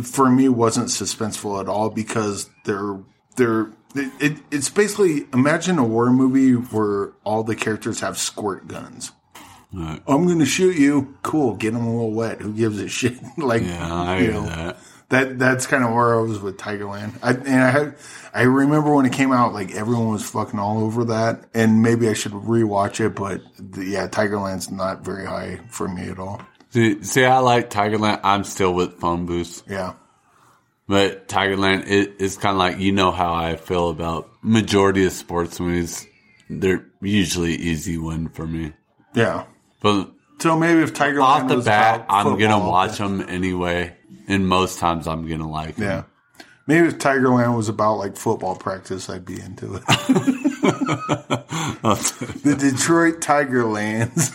[0.03, 2.99] for me wasn't suspenseful at all because they're
[3.35, 8.67] they're it, it, it's basically imagine a war movie where all the characters have squirt
[8.67, 9.11] guns.
[9.71, 10.01] Right.
[10.07, 11.17] I'm going to shoot you.
[11.21, 12.41] Cool, get them a little wet.
[12.41, 13.17] Who gives a shit?
[13.37, 14.77] like Yeah, I you know, that.
[15.09, 17.13] that that's kind of where I was with Tigerland.
[17.21, 17.95] I and I had
[18.33, 22.07] I remember when it came out, like everyone was fucking all over that, and maybe
[22.07, 23.15] I should rewatch it.
[23.15, 26.41] But the, yeah, Tigerland's not very high for me at all.
[26.75, 28.19] See, see, I like Tigerland.
[28.21, 29.63] I'm still with Phone Booth.
[29.65, 29.93] Yeah,
[30.89, 35.13] But Tigerland it, it's kind of like you know how I feel about majority of
[35.13, 36.05] sports movies.
[36.49, 38.73] They're usually easy win for me.
[39.13, 39.45] yeah.
[39.81, 43.95] But So maybe if Tigerland off the was bat, I'm gonna watch them anyway,
[44.27, 45.85] and most times I'm gonna like them.
[45.85, 46.03] Yeah.
[46.67, 49.83] Maybe if Tigerland was about like football practice, I'd be into it.
[52.43, 54.33] the Detroit Tigerlands.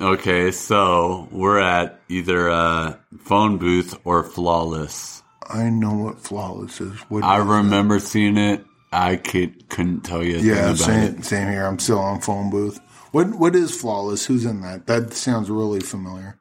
[0.00, 5.22] Okay, so we're at either uh, phone booth or flawless.
[5.48, 6.98] I know what flawless is.
[7.02, 8.64] What I is remember seeing it.
[8.92, 10.38] I could, couldn't tell you.
[10.38, 11.24] Yeah, same, it.
[11.24, 11.64] same here.
[11.66, 12.78] I'm still on phone booth.
[13.12, 14.26] What what is flawless?
[14.26, 14.86] Who's in that?
[14.86, 16.38] That sounds really familiar.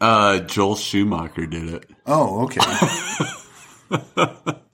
[0.00, 1.90] Uh, Joel Schumacher did it.
[2.06, 2.60] Oh, okay.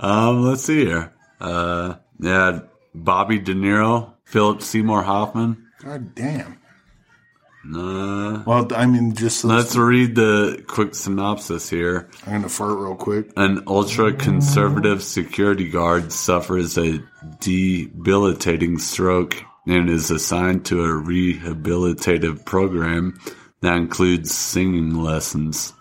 [0.00, 1.12] Um, let's see here.
[1.40, 2.60] Uh, yeah,
[2.94, 5.66] Bobby De Niro, Philip Seymour Hoffman.
[5.82, 6.58] God damn.
[7.70, 12.08] Well, I mean, just let's read the quick synopsis here.
[12.26, 13.30] I'm gonna fart real quick.
[13.36, 17.00] An ultra conservative security guard suffers a
[17.40, 23.18] debilitating stroke and is assigned to a rehabilitative program
[23.60, 25.72] that includes singing lessons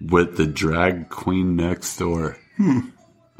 [0.00, 2.36] with the drag queen next door.
[2.56, 2.80] Hmm.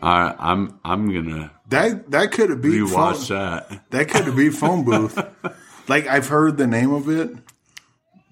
[0.00, 3.90] I, I'm I'm gonna That that could have been phone, rewatch that.
[3.90, 5.18] that could have been phone booth.
[5.88, 7.30] like I've heard the name of it,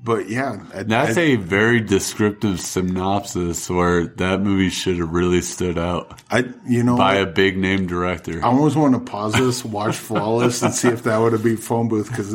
[0.02, 5.42] but yeah, I, That's I, a very descriptive synopsis where that movie should have really
[5.42, 7.28] stood out I you know by what?
[7.28, 8.40] a big name director.
[8.42, 11.60] I almost want to pause this, watch Flawless, and see if that would have beat
[11.60, 12.34] phone booth because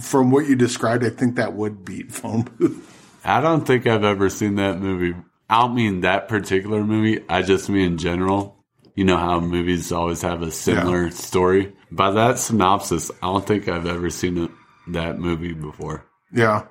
[0.00, 2.94] from what you described, I think that would beat phone booth.
[3.24, 5.14] I don't think I've ever seen that movie.
[5.50, 7.24] I don't mean that particular movie.
[7.28, 8.56] I just mean in general.
[8.94, 11.72] You know how movies always have a similar story.
[11.92, 14.50] By that synopsis, I don't think I've ever seen it,
[14.88, 16.04] that movie before.
[16.32, 16.66] Yeah.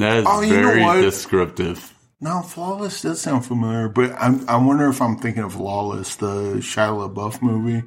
[0.00, 1.94] That is Oh, you know very descriptive.
[2.22, 6.54] Now, Flawless does sound familiar, but I'm, I wonder if I'm thinking of Lawless, the
[6.56, 7.86] Shia LaBeouf movie.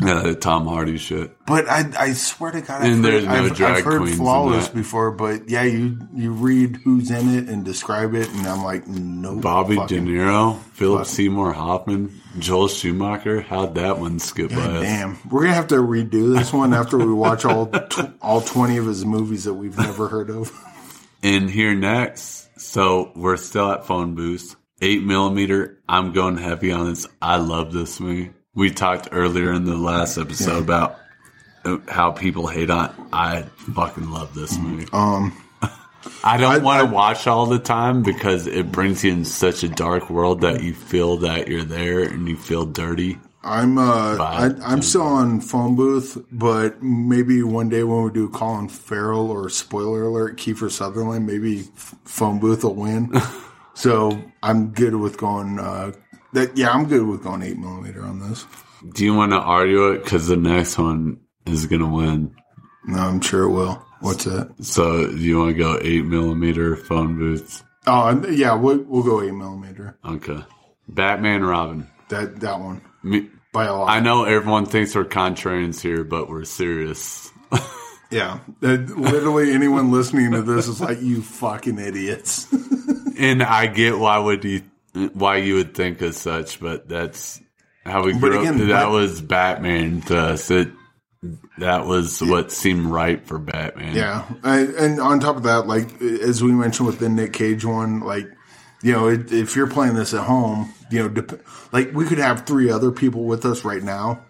[0.00, 1.36] Yeah, the Tom Hardy shit.
[1.46, 4.00] But I, I swear to God, I've And heard, there's no I've, drag I've heard
[4.00, 5.10] queens Flawless before.
[5.12, 9.36] But yeah, you you read who's in it and describe it, and I'm like, no,
[9.36, 11.06] Bobby De Niro, Philip.
[11.06, 13.42] Seymour Hoffman, Joel Schumacher.
[13.42, 14.82] How'd that one skip by us?
[14.82, 18.78] Damn, we're gonna have to redo this one after we watch all tw- all twenty
[18.78, 20.50] of his movies that we've never heard of.
[21.22, 24.56] And here next, so we're still at phone booth.
[24.80, 25.78] Eight millimeter.
[25.88, 27.06] I'm going heavy on this.
[27.20, 28.32] I love this movie.
[28.54, 30.98] We talked earlier in the last episode about
[31.88, 32.92] how people hate on.
[33.12, 33.42] I
[33.74, 34.88] fucking love this movie.
[34.92, 35.32] Um,
[36.24, 39.68] I don't want to watch all the time because it brings you in such a
[39.68, 43.18] dark world that you feel that you're there and you feel dirty.
[43.44, 48.28] I'm uh, I, I'm still on phone booth, but maybe one day when we do
[48.28, 51.62] Colin Farrell or spoiler alert, Kiefer Sutherland, maybe
[52.04, 53.12] phone booth will win.
[53.74, 55.58] so I'm good with going.
[55.58, 55.92] Uh,
[56.34, 58.46] that yeah, I'm good with going eight millimeter on this.
[58.94, 60.04] Do you want to argue it?
[60.04, 62.34] Because the next one is going to win.
[62.86, 63.84] No, I'm sure it will.
[64.00, 64.54] What's that?
[64.60, 67.64] So do you want to go eight millimeter phone booths?
[67.88, 69.98] Oh, yeah, we'll we'll go eight millimeter.
[70.04, 70.44] Okay.
[70.88, 71.88] Batman Robin.
[72.08, 73.90] That that one Me, by a lot.
[73.90, 77.30] I know everyone thinks we're contrarians here, but we're serious.
[78.12, 82.46] Yeah, literally anyone listening to this is like you fucking idiots.
[83.18, 84.62] And I get why would you
[85.12, 87.40] why you would think as such, but that's
[87.84, 88.68] how we grew again, up.
[88.68, 90.50] That but- was Batman to us.
[90.50, 90.70] It,
[91.58, 93.94] that was what seemed right for Batman.
[93.94, 97.64] Yeah, I, and on top of that, like as we mentioned with the Nick Cage
[97.64, 98.26] one, like
[98.82, 101.40] you know, it, if you're playing this at home, you know, dep-
[101.72, 104.24] like we could have three other people with us right now.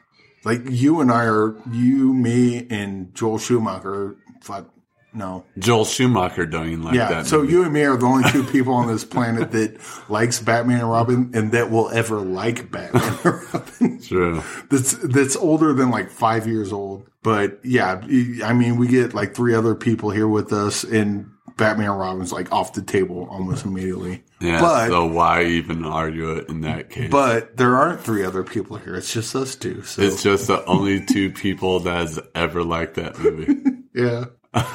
[0.44, 4.16] Like you and I are you, me, and Joel Schumacher.
[4.42, 4.68] Fuck
[5.14, 7.08] no, Joel Schumacher don't even like yeah.
[7.08, 7.26] that.
[7.26, 7.52] So movie.
[7.52, 10.90] you and me are the only two people on this planet that likes Batman and
[10.90, 14.42] Robin, and that will ever like Batman and Robin True.
[14.70, 17.06] that's that's older than like five years old.
[17.22, 18.00] But yeah,
[18.42, 22.32] I mean, we get like three other people here with us, and Batman and Robin's
[22.32, 24.22] like off the table almost immediately.
[24.40, 24.60] Yeah.
[24.60, 27.10] but so why even argue it in that case?
[27.10, 28.94] but there aren't three other people here.
[28.96, 29.82] It's just us two.
[29.82, 33.54] So it's just the only two people that has ever liked that movie.
[33.94, 34.24] yeah.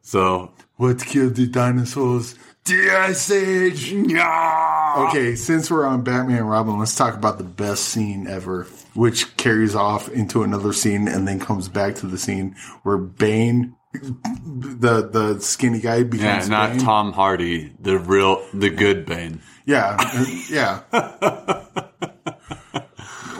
[0.00, 2.34] So What killed the dinosaurs?
[2.64, 3.92] The Ice Age.
[3.92, 8.64] Okay, since we're on Batman and Robin, let's talk about the best scene ever,
[8.94, 13.76] which carries off into another scene and then comes back to the scene where Bane
[13.92, 16.80] the the skinny guy Yeah, becomes not Bane.
[16.80, 19.40] Tom Hardy, the real, the good Bane.
[19.66, 20.80] Yeah, uh, yeah.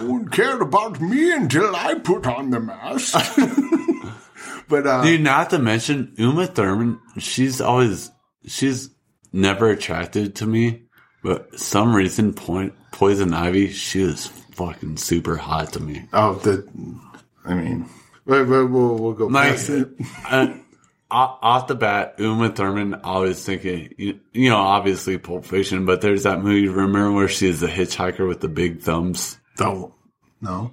[0.01, 3.15] no one cared about me until I put on the mask.
[4.69, 6.99] but uh, Dude, not to mention Uma Thurman.
[7.19, 8.11] She's always
[8.47, 8.91] she's
[9.33, 10.83] never attracted to me,
[11.23, 13.69] but some reason point Poison Ivy.
[13.73, 16.05] She is fucking super hot to me.
[16.13, 16.67] oh, the
[17.45, 17.89] I mean,
[18.29, 19.89] but, but we'll we'll go Like past it.
[20.31, 20.55] uh,
[21.11, 23.01] off the bat, Uma Thurman.
[23.03, 26.69] I was thinking, you, you know, obviously Pulp Fiction, but there's that movie.
[26.69, 29.39] Remember where she is the hitchhiker with the big thumbs?
[29.59, 29.95] No,
[30.41, 30.73] no.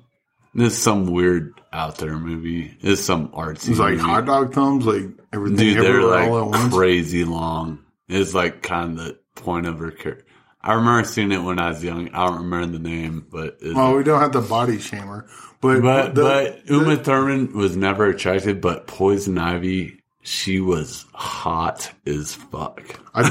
[0.53, 2.77] It's some weird out there movie.
[2.81, 3.69] It's some artsy.
[3.71, 4.03] It's like movie.
[4.03, 7.79] hot dog thumbs, like everything Dude, they're everywhere all at like crazy long.
[8.07, 10.23] It's like kind of the point of her career.
[10.65, 12.09] I remember seeing it when I was young.
[12.09, 15.27] I don't remember the name, but it's, Well, we don't have the body shamer.
[15.61, 18.61] but but the- but Uma the- Thurman was never attractive.
[18.61, 22.81] But Poison Ivy, she was hot as fuck.
[23.13, 23.21] I,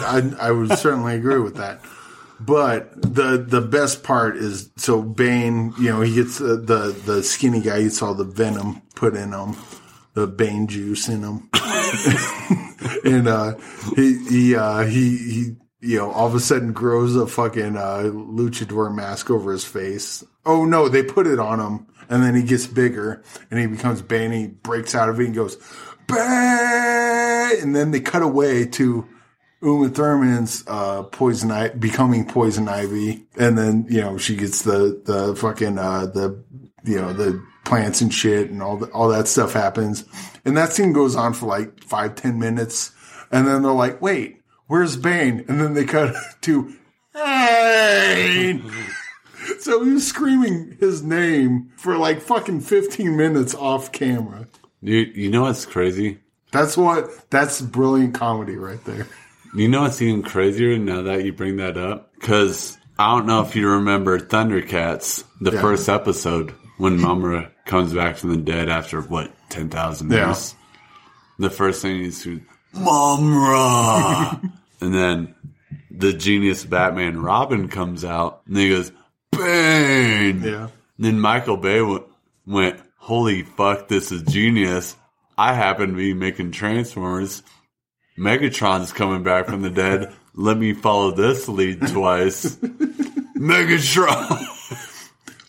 [0.40, 1.80] I I would certainly agree with that.
[2.40, 7.22] But the the best part is so Bane, you know, he gets the the, the
[7.22, 9.56] skinny guy gets all the venom put in him,
[10.14, 11.48] the Bane juice in him,
[13.04, 13.54] and uh,
[13.96, 18.04] he he uh, he he you know all of a sudden grows a fucking uh,
[18.04, 20.24] luchador mask over his face.
[20.46, 24.02] Oh no, they put it on him, and then he gets bigger and he becomes
[24.02, 24.32] Bane.
[24.32, 25.56] He breaks out of it and goes
[27.62, 29.08] and then they cut away to
[29.62, 35.00] Uma Thurman's uh, poison I- becoming poison ivy, and then you know she gets the
[35.04, 36.44] the fucking uh, the
[36.84, 40.04] you know the plants and shit, and all the, all that stuff happens,
[40.44, 42.92] and that scene goes on for like five ten minutes,
[43.30, 45.44] and then they're like, wait, where's Bane?
[45.48, 46.74] And then they cut to
[47.14, 48.70] Bane.
[49.60, 54.46] so he was screaming his name for like fucking fifteen minutes off camera.
[54.80, 56.18] You you know what's crazy?
[56.52, 57.30] That's what.
[57.30, 59.06] That's brilliant comedy right there.
[59.54, 62.12] You know what's even crazier now that you bring that up?
[62.14, 65.60] Because I don't know if you remember Thundercats, the Yeah.
[65.60, 70.26] first episode when Mumm-Ra comes back from the dead after what ten thousand Yeah.
[70.26, 70.54] years.
[71.38, 72.40] The first thing he's to
[72.76, 74.40] Mumm-Ra,
[74.80, 75.34] and then
[75.90, 78.92] the genius Batman Robin comes out, and he goes
[79.32, 80.42] Bane.
[80.42, 80.68] Yeah.
[80.98, 82.04] Then Michael Bay w-
[82.46, 84.96] went, "Holy fuck, this is genius!"
[85.36, 87.42] I happen to be making Transformers.
[88.16, 90.12] Megatron's coming back from the dead.
[90.34, 92.54] Let me follow this lead twice.
[93.36, 94.46] Megatron,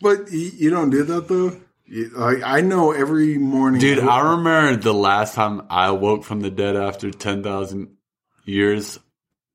[0.02, 1.56] But you, you don't do that though.
[1.88, 4.00] Like I know every morning, dude.
[4.00, 7.96] I remember the last time I woke from the dead after ten thousand
[8.44, 9.00] years.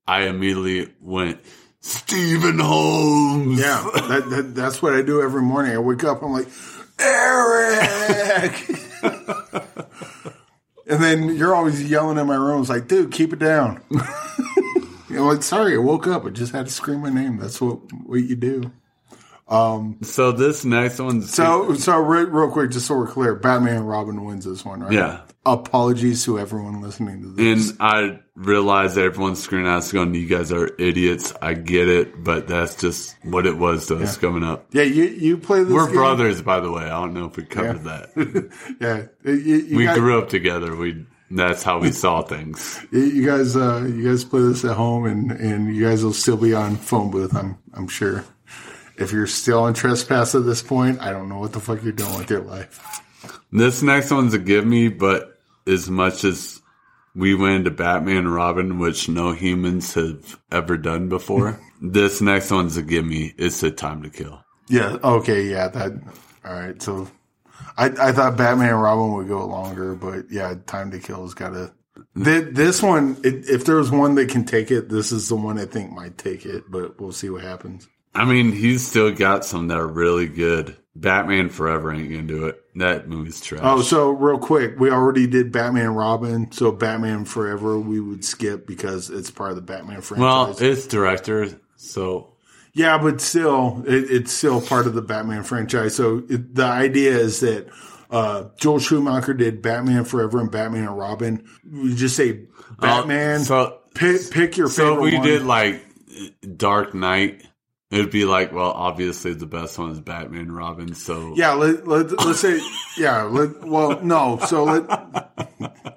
[0.07, 1.41] I immediately went
[1.81, 3.59] Steven Holmes.
[3.59, 5.73] yeah, that, that, that's what I do every morning.
[5.73, 6.47] I wake up, I'm like,
[6.99, 8.69] Eric,
[10.87, 12.61] and then you're always yelling in my room.
[12.61, 13.83] It's like, dude, keep it down.
[13.89, 16.25] you know, like, sorry, I woke up.
[16.25, 17.37] I just had to scream my name.
[17.37, 18.71] That's what what you do.
[19.51, 21.21] So this next one.
[21.23, 24.81] So, so real, real quick, just so we're clear, Batman and Robin wins this one,
[24.81, 24.91] right?
[24.91, 25.21] yeah.
[25.45, 27.71] Apologies to everyone listening to this.
[27.71, 31.33] And I realize that everyone's screwing out going, you guys are idiots.
[31.41, 34.67] I get it, but that's just what it was to us coming up.
[34.71, 35.73] yeah, you you play this.
[35.73, 35.95] We're game?
[35.95, 36.83] brothers, by the way.
[36.83, 38.11] I don't know if we covered that.
[38.79, 40.75] Yeah, you, you We guys, grew up together.
[40.75, 42.79] We that's how we saw things.
[42.91, 46.37] you guys, uh, you guys play this at home, and and you guys will still
[46.37, 47.35] be on phone booth.
[47.35, 48.23] I'm I'm sure.
[49.01, 51.91] If you're still in trespass at this point, I don't know what the fuck you're
[51.91, 53.01] doing with your life.
[53.51, 56.61] This next one's a give me, but as much as
[57.15, 62.51] we went into Batman and Robin, which no humans have ever done before, this next
[62.51, 63.33] one's a give me.
[63.37, 64.43] It's a time to kill.
[64.69, 64.97] Yeah.
[65.03, 65.49] Okay.
[65.49, 65.67] Yeah.
[65.67, 65.91] That.
[66.45, 66.81] All right.
[66.81, 67.09] So,
[67.77, 71.33] I I thought Batman and Robin would go longer, but yeah, Time to Kill has
[71.33, 71.73] got to.
[72.15, 75.59] This one, it, if there was one that can take it, this is the one
[75.59, 77.87] I think might take it, but we'll see what happens.
[78.13, 80.75] I mean, he's still got some that are really good.
[80.95, 82.61] Batman Forever ain't gonna do it.
[82.75, 83.61] That movie's trash.
[83.63, 88.25] Oh, so real quick, we already did Batman and Robin, so Batman Forever we would
[88.25, 90.21] skip because it's part of the Batman franchise.
[90.21, 91.47] well, it's director,
[91.77, 92.33] so
[92.73, 95.95] yeah, but still, it, it's still part of the Batman franchise.
[95.95, 97.67] So it, the idea is that
[98.09, 101.47] uh, Joel Schumacher did Batman Forever and Batman and Robin.
[101.69, 102.47] We just say
[102.79, 103.41] Batman.
[103.41, 105.25] Uh, so pick, pick your so favorite So we one.
[105.25, 105.85] did like
[106.57, 107.45] Dark Knight.
[107.91, 110.95] It'd be like, well, obviously the best one is Batman Robin.
[110.95, 112.61] So Yeah, let, let, let's say,
[112.97, 114.39] yeah, let, well, no.
[114.47, 114.85] So let,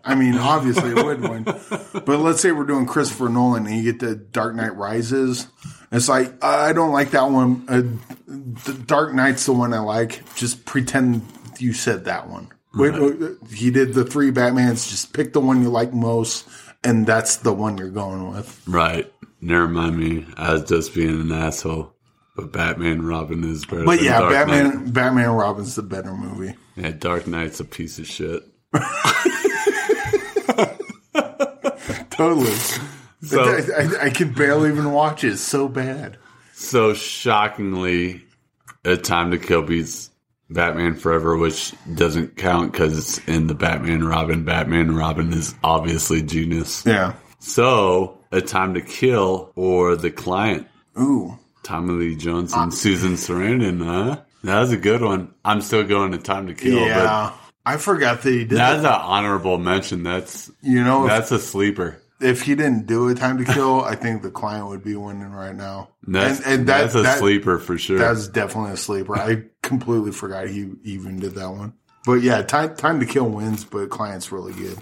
[0.05, 1.45] I mean, obviously it would win.
[1.45, 5.47] But let's say we're doing Christopher Nolan and you get the Dark Knight Rises.
[5.93, 7.65] It's like, I don't like that one.
[7.69, 7.83] Uh,
[8.27, 10.35] the Dark Knight's the one I like.
[10.35, 11.23] Just pretend
[11.61, 12.49] you said that one.
[12.75, 14.91] Wait, wait, he did the three Batmans.
[14.91, 16.49] Just pick the one you like most,
[16.83, 18.61] and that's the one you're going with.
[18.67, 19.13] Right.
[19.45, 20.27] Never mind me.
[20.39, 21.93] I was just being an asshole.
[22.35, 23.85] But Batman Robin is better.
[23.85, 24.93] But than yeah, Dark Batman, Knight.
[24.95, 26.57] Batman Robin's the better movie.
[26.77, 28.43] Yeah, Dark Knight's a piece of shit.
[32.11, 32.53] Totally.
[33.23, 35.35] So, I, I, I can barely even watch it.
[35.35, 36.17] It's so bad.
[36.55, 38.25] so shockingly,
[38.85, 40.11] A Time to Kill beats
[40.49, 44.45] Batman Forever, which doesn't count because it's in the Batman Robin.
[44.45, 46.85] Batman Robin is obviously genius.
[46.87, 47.15] Yeah.
[47.41, 50.67] So, A Time to Kill or The Client,
[51.01, 51.39] Ooh.
[51.63, 54.21] Tommy Lee Jones and Susan Sarandon, huh?
[54.43, 55.33] That was a good one.
[55.45, 57.33] I'm still going to Time to Kill, Yeah.
[57.67, 58.95] I forgot that he did that's that.
[58.95, 60.03] an honorable mention.
[60.03, 61.99] That's You know, if, that's a sleeper.
[62.21, 65.31] if he didn't do a time to kill, I think the client would be winning
[65.33, 65.89] right now.
[66.07, 67.99] That's, and, and that, that's a that- sleeper for sure.
[67.99, 69.17] That's definitely a sleeper.
[69.17, 71.73] I completely forgot he even did that one.
[72.05, 74.77] But yeah, time time to kill wins, but client's really good.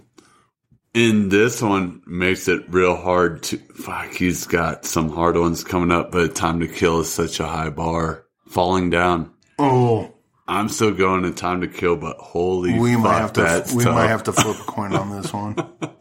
[0.95, 4.13] In this one makes it real hard to fuck.
[4.13, 7.71] He's got some hard ones coming up, but Time to Kill is such a high
[7.71, 8.27] bar.
[8.49, 9.33] Falling down.
[9.59, 10.13] Oh,
[10.47, 13.85] I'm still going to Time to Kill, but holy we fuck, might have to we
[13.85, 13.95] tough.
[13.95, 15.57] might have to flip a coin on this one.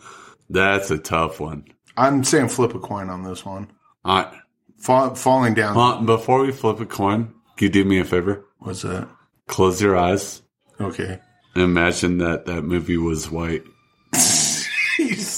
[0.50, 1.66] That's a tough one.
[1.96, 3.72] I'm saying flip a coin on this one.
[4.04, 4.34] All right.
[4.80, 5.78] Fall, falling down.
[5.78, 8.44] Uh, before we flip a coin, can you do me a favor?
[8.60, 9.08] What's that?
[9.48, 10.42] Close your eyes
[10.82, 11.20] Okay.
[11.56, 13.64] and imagine that that movie was white.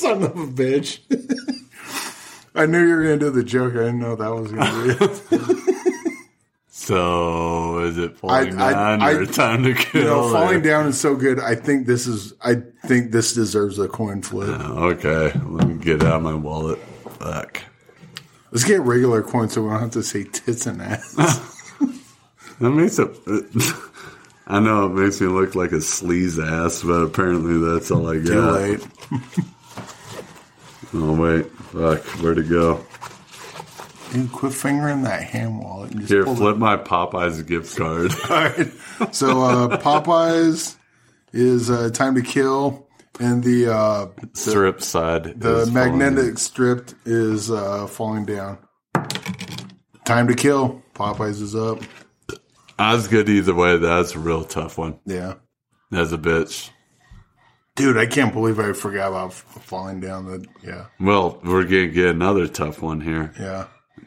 [0.04, 1.00] Son of a bitch.
[2.56, 3.74] I knew you were gonna do the joke.
[3.74, 5.74] I didn't know that was gonna be it.
[6.70, 10.02] So is it falling I- down I- or time to kill?
[10.02, 11.40] You know, or- falling down is so good.
[11.40, 12.34] I think this is.
[12.44, 14.50] I think this deserves a coin flip.
[14.60, 16.80] Oh, okay, let me get out of my wallet.
[17.20, 17.62] Fuck.
[18.52, 21.16] Let's get regular coins so we don't have to say tits and ass.
[22.60, 23.10] That makes it.
[24.48, 28.16] I know it makes me look like a sleaze ass, but apparently that's all I
[28.16, 28.54] Too got.
[28.62, 28.88] late.
[30.96, 32.84] Oh wait, fuck, where'd it go?
[34.12, 35.92] Dude, quit fingering that hand wallet.
[35.92, 38.12] And just Here, pull flip my Popeyes gift card.
[38.30, 39.16] All right.
[39.16, 40.76] So uh, Popeyes
[41.32, 42.88] is uh, time to kill,
[43.20, 45.40] and the uh, Strip side.
[45.40, 48.60] the magnetic strip is uh, falling down.
[50.06, 50.84] Time to kill.
[50.94, 51.80] Popeyes is up.
[52.78, 53.78] I was good either way.
[53.78, 55.00] That's a real tough one.
[55.06, 55.36] Yeah.
[55.90, 56.70] That's a bitch.
[57.76, 60.26] Dude, I can't believe I forgot about falling down.
[60.26, 63.34] The yeah, Well, we're gonna get another tough one here.
[63.40, 63.66] yeah.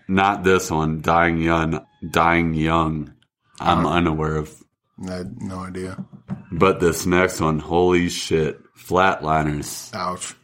[0.09, 1.01] Not this one.
[1.01, 1.85] Dying young.
[2.09, 3.13] Dying young.
[3.59, 3.95] I'm Uh-huh.
[3.97, 4.55] unaware of.
[5.09, 6.05] I had no idea.
[6.53, 9.93] But this next one, holy shit, flatliners.
[9.95, 10.35] Ouch.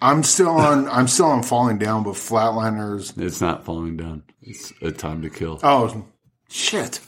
[0.00, 0.88] I'm still on.
[0.96, 3.12] I'm still on falling down, but flatliners.
[3.20, 4.22] It's not falling down.
[4.40, 5.60] It's a time to kill.
[5.62, 6.06] Oh,
[6.48, 7.00] shit.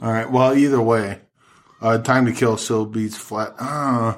[0.00, 0.30] All right.
[0.30, 1.20] Well, either way,
[1.82, 3.54] uh, time to kill still beats flat.
[3.58, 4.14] Uh,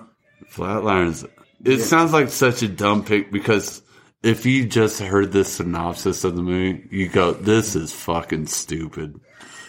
[0.53, 1.29] Flatliners.
[1.65, 3.83] It sounds like such a dumb pick because
[4.23, 9.21] if you just heard the synopsis of the movie, you go, "This is fucking stupid."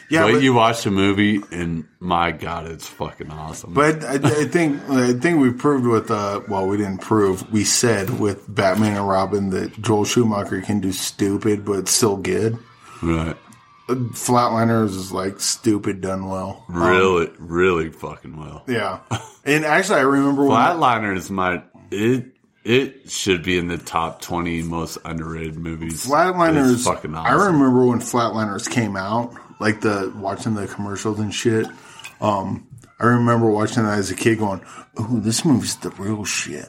[0.09, 3.73] yeah, but, but, you watch the movie, and my god, it's fucking awesome.
[3.73, 6.09] but I, I think I think we proved with.
[6.09, 7.51] Uh, well, we didn't prove.
[7.51, 12.57] We said with Batman and Robin that Joel Schumacher can do stupid, but still good.
[13.01, 13.36] right,
[13.88, 16.65] Flatliners is like stupid done well.
[16.67, 18.63] really, really fucking well.
[18.67, 18.99] Yeah,
[19.45, 22.33] and actually, I remember when Flatliners might it.
[22.63, 26.05] It should be in the top twenty most underrated movies.
[26.05, 26.73] Flatliners.
[26.73, 27.31] It's fucking awesome.
[27.33, 31.65] I remember when Flatliners came out, like the watching the commercials and shit.
[32.19, 32.67] Um,
[32.99, 34.59] I remember watching that as a kid, going,
[34.99, 36.67] "Ooh, this movie's the real shit.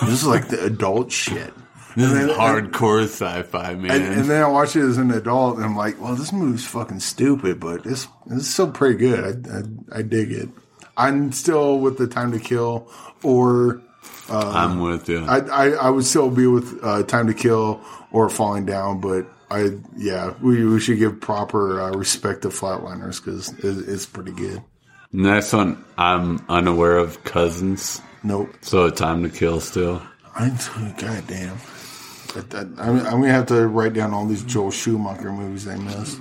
[0.00, 1.52] This is like the adult shit."
[1.96, 3.90] This And is then- hardcore sci-fi, man.
[3.90, 6.66] And, and then I watch it as an adult, and I'm like, "Well, this movie's
[6.66, 9.46] fucking stupid, but it's it's still pretty good.
[9.48, 9.58] I,
[9.96, 10.48] I I dig it.
[10.96, 12.88] I'm still with the Time to Kill,
[13.22, 13.80] or
[14.28, 15.24] I'm with you.
[15.24, 17.80] I, I, I would still be with uh, Time to Kill
[18.12, 23.22] or Falling Down, but I yeah we, we should give proper uh, respect to Flatliners
[23.24, 24.62] because it, it's pretty good.
[25.12, 28.00] Next one, I'm unaware of cousins.
[28.24, 30.02] Nope, So time to kill still.
[30.34, 30.56] I'm
[30.98, 31.56] goddamn.
[32.36, 36.18] I'm, I'm gonna have to write down all these Joel Schumacher movies I missed.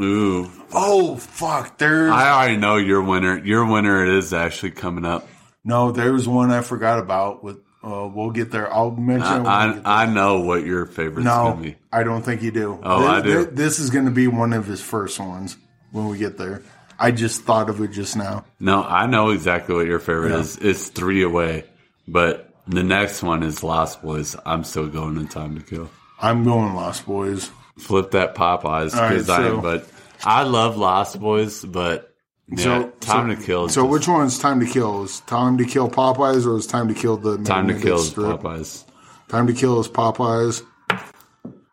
[0.00, 0.50] Ooh.
[0.72, 1.78] Oh fuck!
[1.78, 3.38] There's I already know your winner.
[3.44, 5.28] Your winner is actually coming up.
[5.64, 7.44] no, there was one I forgot about.
[7.44, 8.72] With uh, we'll get there.
[8.72, 9.42] I'll mention.
[9.42, 10.02] we I.
[10.04, 11.74] I know what your favorite's gonna no.
[11.92, 12.78] I don't think you do.
[12.82, 13.44] Oh, Thi- I do.
[13.44, 15.56] thi- This is going to be one of his first ones
[15.90, 16.62] when we get there.
[16.98, 18.44] I just thought of it just now.
[18.60, 20.38] No, I know exactly what your favorite Yeah.
[20.38, 20.56] is.
[20.58, 21.64] It's three away.
[22.06, 24.36] But the next one is Lost Boys.
[24.46, 25.90] I'm still going in time to kill.
[26.20, 27.50] I'm going Lost Boys.
[27.78, 29.88] Flip that Popeyes right, because I but
[30.24, 32.14] I love Lost Boys, but
[32.48, 35.04] Yeah, Time to Kill So just- which one's Time to Kill?
[35.04, 38.40] Is Time to Kill Popeyes or is Time to Kill the Time to Kill Strip?
[38.40, 38.84] Popeyes.
[39.28, 40.62] Time to Kill is Popeyes.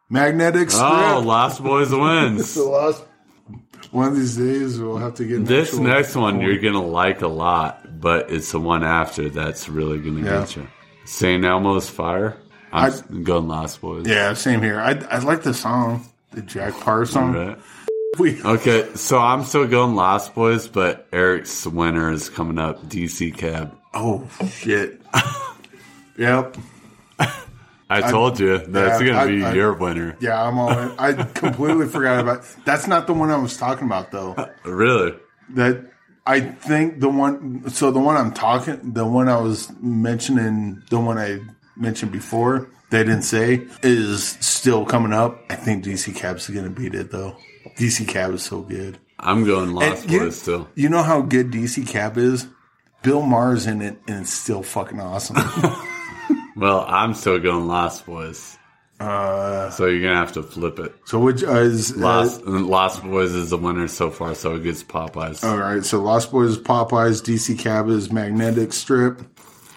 [0.10, 0.92] Magnetic oh, Strip.
[0.92, 2.54] Oh, Lost Boys wins.
[2.56, 3.04] the last
[3.92, 7.28] one of these days we'll have to get This next one you're gonna like a
[7.28, 10.40] lot, but it's the one after that's really gonna Yeah.
[10.40, 10.68] get you.
[11.10, 11.43] St.
[11.43, 12.38] Elmo's Fire.
[12.72, 14.07] I'm going Lost Boys.
[14.07, 14.80] Yeah, same here.
[14.80, 17.34] I I like the song, the Jack Parr song.
[17.34, 17.57] Right.
[18.18, 22.84] We, Okay, so I'm still going Lost Boys, but Eric's winner is coming up.
[22.89, 23.78] DC Cab.
[23.93, 24.99] oh shit.
[26.18, 26.57] yep.
[27.89, 30.18] I told you that's yeah, gonna be I- I- your winner.
[30.20, 30.91] Yeah, I'm all in.
[30.99, 32.45] I completely forgot about.
[32.66, 34.36] That's not the one I was talking about though.
[34.66, 35.14] Really?
[35.51, 35.86] That
[36.30, 37.70] I think the one.
[37.70, 41.40] So the one I'm talking, the one I was mentioning, the one I
[41.76, 45.42] mentioned before, they didn't say is still coming up.
[45.50, 47.36] I think DC Cab's gonna beat it though.
[47.78, 49.00] DC Cab is so good.
[49.18, 50.70] I'm going Lost And you, Boys still.
[50.76, 52.48] you know how good DC Cab is.
[53.02, 55.38] Bill Maher's in it, and it's still fucking awesome.
[56.56, 58.58] Well, I'm still going Lost Boys.
[59.00, 60.93] Uh, So you're gonna have to flip it.
[61.06, 64.64] so which uh, is uh, Lost Lost Boys is the winner so far, so it
[64.64, 65.43] gets Popeyes.
[65.43, 69.22] All right, so Lost Boys Popeyes, DC Cab is Magnetic Strip,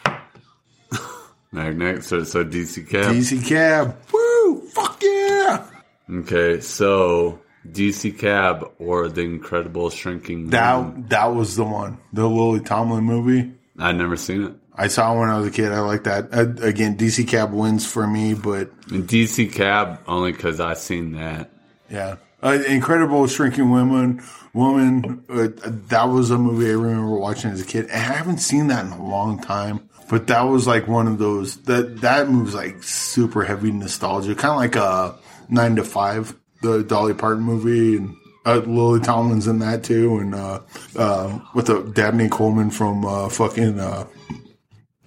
[1.53, 3.12] Magnetic, so, so DC Cab.
[3.14, 3.97] DC Cab.
[4.12, 4.61] Woo!
[4.68, 5.66] Fuck yeah!
[6.11, 7.39] Okay, so
[7.70, 10.51] DC Cab or The Incredible Shrinking Woman.
[10.51, 13.53] That that was the one, the Lily Tomlin movie.
[13.79, 14.55] I've never seen it.
[14.83, 15.70] I saw when I was a kid.
[15.70, 16.35] I like that.
[16.35, 21.51] Uh, again, DC Cab wins for me, but DC Cab only because I seen that.
[21.89, 24.20] yeah, uh, Incredible Shrinking Woman.
[24.53, 25.49] Woman, uh,
[25.89, 27.85] that was a movie I remember watching as a kid.
[27.85, 29.89] And I haven't seen that in a long time.
[30.11, 34.51] But that was like one of those that that movie's like super heavy nostalgia, kind
[34.51, 35.16] of like a
[35.49, 40.35] Nine to Five, the Dolly Parton movie, and uh, Lily Tomlin's in that too, and
[40.35, 40.61] uh,
[40.97, 44.07] uh, with the Dabney Coleman from uh, fucking uh,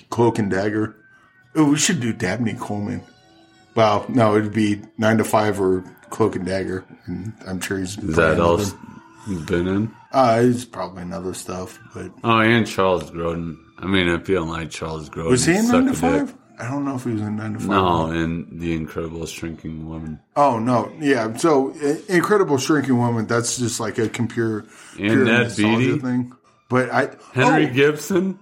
[0.09, 0.95] Cloak and Dagger.
[1.55, 3.01] Oh, we should do Dabney Coleman.
[3.75, 7.97] Well, no, it'd be Nine to Five or Cloak and Dagger, and I'm sure he's
[7.97, 8.75] Is that
[9.27, 9.91] he's been in?
[10.11, 13.57] Uh, he's probably another stuff, but Oh, and Charles Grodin.
[13.79, 15.99] I mean, you don't like Charles Grodin, was he in Nine to dick.
[15.99, 16.35] Five?
[16.57, 17.67] I don't know if he was in Nine to Five.
[17.67, 20.19] No, in The Incredible Shrinking Woman.
[20.37, 21.35] Oh no, yeah.
[21.35, 21.71] So,
[22.07, 23.27] Incredible Shrinking Woman.
[23.27, 24.59] That's just like a computer
[24.97, 25.99] And pure Ned Beatty.
[25.99, 26.31] thing.
[26.69, 28.39] But I Henry oh, Gibson.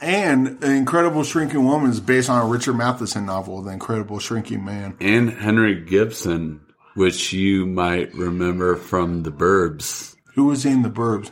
[0.00, 4.96] And Incredible Shrinking Woman is based on a Richard Matheson novel, The Incredible Shrinking Man.
[5.00, 6.60] and Henry Gibson,
[6.94, 10.14] which you might remember from The Burbs.
[10.34, 11.30] Who was in The Burbs?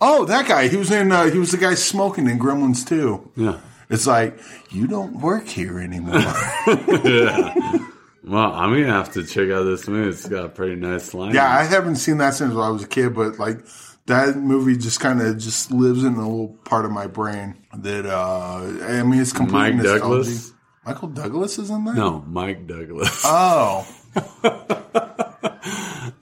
[0.00, 0.68] Oh, that guy.
[0.68, 1.10] He was in.
[1.10, 3.30] Uh, he was the guy smoking in Gremlins too.
[3.36, 3.60] Yeah.
[3.88, 4.38] It's like
[4.70, 6.16] you don't work here anymore.
[7.04, 7.78] yeah.
[8.24, 10.10] Well, I'm gonna have to check out this movie.
[10.10, 11.34] It's got a pretty nice line.
[11.34, 13.60] yeah, I haven't seen that since I was a kid, but like
[14.06, 18.06] that movie just kind of just lives in a little part of my brain that
[18.06, 20.00] uh I mean it's completely Mike nostalgia.
[20.00, 20.52] Douglas.
[20.84, 21.94] Michael Douglas is in that?
[21.96, 23.22] No, Mike Douglas.
[23.24, 23.86] Oh.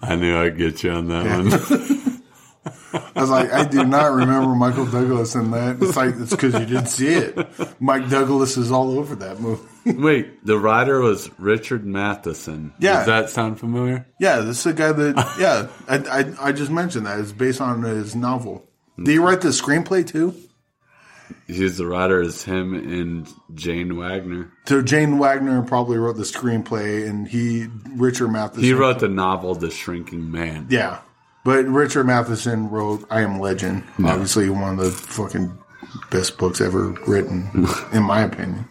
[0.01, 1.51] I knew I'd get you on that one.
[2.95, 5.83] I was like, I do not remember Michael Douglas in that.
[5.83, 7.37] It's like it's because you didn't see it.
[7.81, 9.63] Mike Douglas is all over that movie.
[9.85, 12.73] Wait, the writer was Richard Matheson.
[12.79, 12.99] Yeah.
[12.99, 14.07] Does that sound familiar?
[14.21, 15.35] Yeah, this is a guy that.
[15.39, 18.65] Yeah, I, I I just mentioned that it's based on his novel.
[18.97, 20.35] Did he write the screenplay too?
[21.47, 24.53] He's the writer is him and Jane Wagner.
[24.67, 27.67] So Jane Wagner probably wrote the screenplay, and he
[27.97, 28.63] Richard Matheson.
[28.63, 30.69] He wrote the novel The Shrinking Man.
[30.71, 31.01] Yeah,
[31.45, 35.57] but Richard Matheson wrote "I Am Legend." Obviously, one of the fucking
[36.11, 38.67] best books ever written, in my opinion.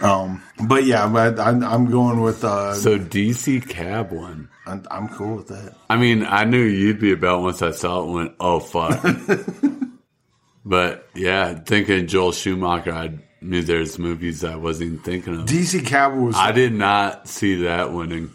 [0.00, 2.44] Um, but yeah, but I'm, I'm going with.
[2.44, 4.48] Uh, So DC Cab one.
[4.66, 5.74] I'm, I'm cool with that.
[5.90, 8.04] I mean, I knew you'd be about once I saw it.
[8.04, 9.04] and Went, oh fuck.
[10.64, 15.46] but yeah, thinking Joel Schumacher, I knew there's movies I wasn't even thinking of.
[15.46, 18.30] DC Cab was I did not see that winning.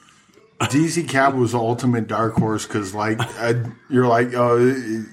[0.60, 4.58] DC Cab was the ultimate dark horse because like I, you're like oh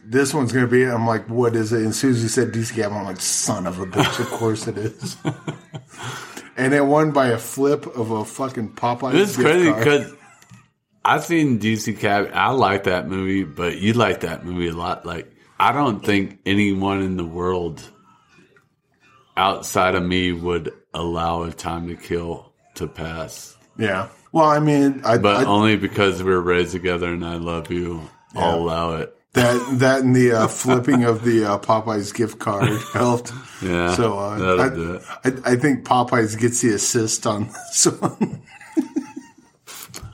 [0.04, 0.88] this one's gonna be it.
[0.88, 1.78] I'm like what is it?
[1.78, 4.18] And as soon as you said DC Cab, I'm like son of a bitch.
[4.18, 5.16] Of course it is.
[6.56, 9.12] and it won by a flip of a fucking Popeye.
[9.12, 10.12] This is crazy because
[11.04, 12.30] I've seen DC Cab.
[12.34, 15.06] I like that movie, but you like that movie a lot.
[15.06, 17.88] Like I don't think anyone in the world
[19.36, 23.56] outside of me would allow a time to kill to pass.
[23.78, 24.08] yeah.
[24.32, 27.70] Well, I mean, I, But I, only because we were raised together and I love
[27.70, 28.02] you,
[28.34, 29.16] I'll allow it.
[29.32, 33.32] that that and the uh, flipping of the uh, Popeyes gift card helped.
[33.62, 35.28] Yeah, So uh, I.
[35.28, 38.42] I, I think Popeyes gets the assist on this one.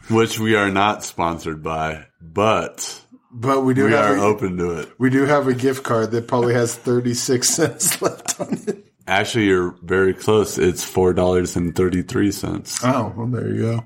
[0.08, 3.00] Which we are not sponsored by, but
[3.30, 4.92] but we do We have are a, open to it.
[4.98, 8.84] we do have a gift card that probably has thirty six cents left on it.
[9.06, 10.58] Actually, you're very close.
[10.58, 12.84] It's four dollars and thirty three cents.
[12.84, 13.84] Oh, well, there you go.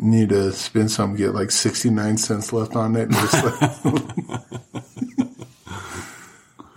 [0.00, 3.08] Need to spend some, get like 69 cents left on it.
[3.08, 3.70] and just like-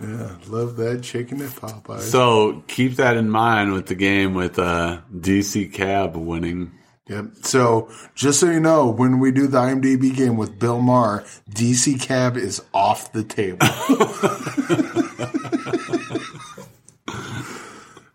[0.00, 2.00] yeah, love that chicken at Popeyes.
[2.00, 6.72] So keep that in mind with the game with uh, DC Cab winning.
[7.08, 7.26] yep.
[7.42, 12.00] So, just so you know, when we do the IMDb game with Bill Maher, DC
[12.00, 13.58] Cab is off the table.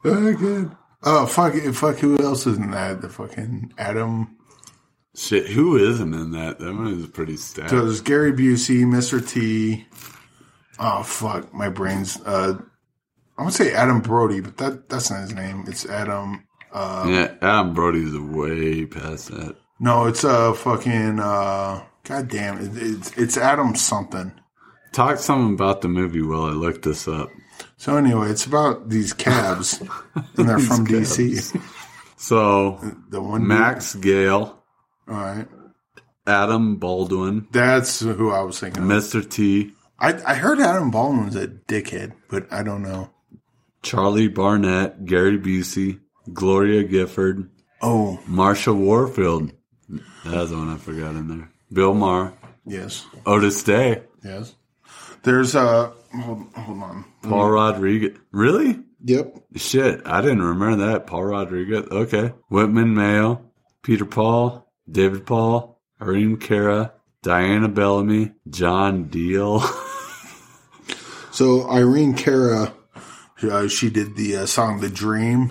[0.03, 0.72] oh, good.
[1.03, 3.01] Oh, fuck, fuck, who else is in that?
[3.01, 4.37] The fucking Adam.
[5.18, 6.59] Shit, who isn't in that?
[6.59, 7.72] That one is pretty stacked.
[7.72, 9.28] So there's Gary Busey, Mr.
[9.28, 9.86] T.
[10.80, 12.22] Oh fuck, my brain's.
[12.22, 12.59] Uh,
[13.38, 15.65] I would say Adam Brody, but that that's not his name.
[15.68, 16.43] It's Adam.
[16.72, 19.55] Uh, yeah, Adam Brody's way past that.
[19.80, 21.20] no, it's uh fucking.
[21.20, 24.32] Uh, God damn it, it's it's Adam something.
[24.91, 27.30] Talk something about the movie while I look this up.
[27.78, 29.82] So anyway, it's about these cabs,
[30.38, 31.59] and they're from DC.
[32.18, 34.57] So The one Max Gail,
[35.10, 35.47] All right,
[36.26, 38.84] Adam Baldwin, that's who I was thinking.
[38.84, 38.89] Of.
[38.89, 39.28] Mr.
[39.30, 43.10] T, I I heard Adam Baldwin's a dickhead, but I don't know.
[43.84, 45.99] Charlie Barnett, Gary Busey,
[46.34, 47.49] Gloria Gifford,
[47.82, 49.53] Oh Marsha Warfield.
[50.26, 51.49] That's the one I forgot in there.
[51.72, 52.34] Bill Maher,
[52.66, 54.55] yes, Otis Day, yes.
[55.24, 55.91] There's uh,
[56.22, 57.05] hold, hold on.
[57.24, 58.18] Paul Rodriguez.
[58.32, 58.80] Really?
[59.03, 61.08] Yep, Shit, I didn't remember that.
[61.08, 61.86] Paul Rodriguez.
[61.91, 62.34] Okay.
[62.49, 63.41] Whitman Mayo,
[63.84, 69.62] Peter Paul, David Paul, Irene Cara, Diana Bellamy, John Diehl.
[71.38, 72.74] So Irene Cara,
[73.44, 75.50] uh, she did the uh, song "The Dream."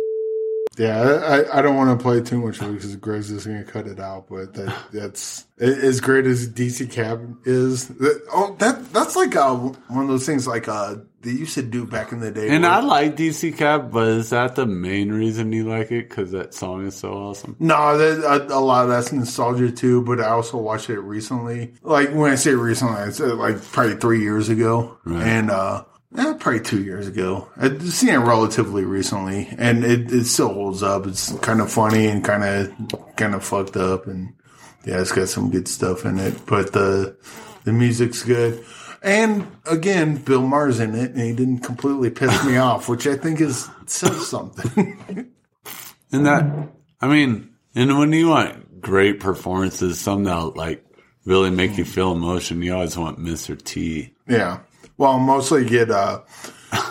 [0.76, 3.64] Yeah, I, I don't want to play too much of it because Greg's just going
[3.64, 4.28] to cut it out.
[4.28, 7.88] But that, that's as great as DC Cab is.
[7.88, 11.62] That, oh, that that's like uh, one of those things like uh, they used to
[11.62, 12.48] do back in the day.
[12.50, 16.08] and where- I like DC Cab, but is that the main reason you like it?
[16.08, 17.56] Because that song is so awesome.
[17.58, 21.72] No, that, a, a lot of that's nostalgia too, but I also watched it recently.
[21.82, 25.84] Like when I say recently, I said like probably three years ago, and uh,
[26.16, 27.48] eh, probably two years ago.
[27.56, 31.06] I've seen it relatively recently, and it, it still holds up.
[31.06, 34.34] It's kind of funny and kind of kind of fucked up, and
[34.84, 36.46] yeah, it's got some good stuff in it.
[36.46, 37.16] But the
[37.64, 38.64] the music's good.
[39.02, 43.16] And again, Bill Maher's in it, and he didn't completely piss me off, which I
[43.16, 45.32] think is says something.
[46.12, 46.68] And that,
[47.00, 50.84] I mean, and when you want great performances, some that like
[51.24, 53.60] really make you feel emotion, you always want Mr.
[53.60, 54.14] T.
[54.28, 54.60] Yeah.
[54.98, 56.20] Well, mostly get uh,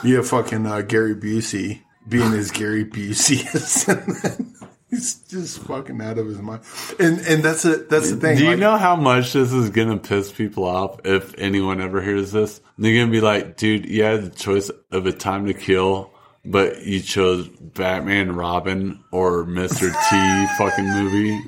[0.04, 3.88] you have fucking uh, Gary Busey being as Gary Busey is.
[3.88, 4.52] And then
[4.92, 6.62] He's just fucking out of his mind.
[7.00, 7.90] And and that's it.
[7.90, 8.38] That's the thing.
[8.38, 12.02] Do you like- know how much this is gonna piss people off if anyone ever
[12.02, 12.62] hears this?
[12.78, 16.12] They're gonna be like, dude, you had the choice of a time to kill,
[16.46, 19.92] but you chose Batman Robin or Mr.
[20.10, 21.42] T fucking movie.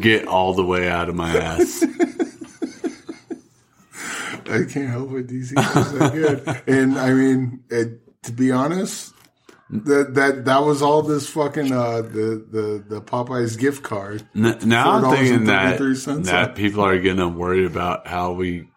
[0.00, 1.84] Get all the way out of my ass.
[4.50, 5.26] I can't help it.
[5.26, 6.62] DC is so good.
[6.66, 9.14] and I mean, it, to be honest,
[9.70, 14.26] that that that was all this fucking uh, the the the Popeyes gift card.
[14.34, 18.68] N- now I'm thinking that, $4.33 that people are gonna worry about how we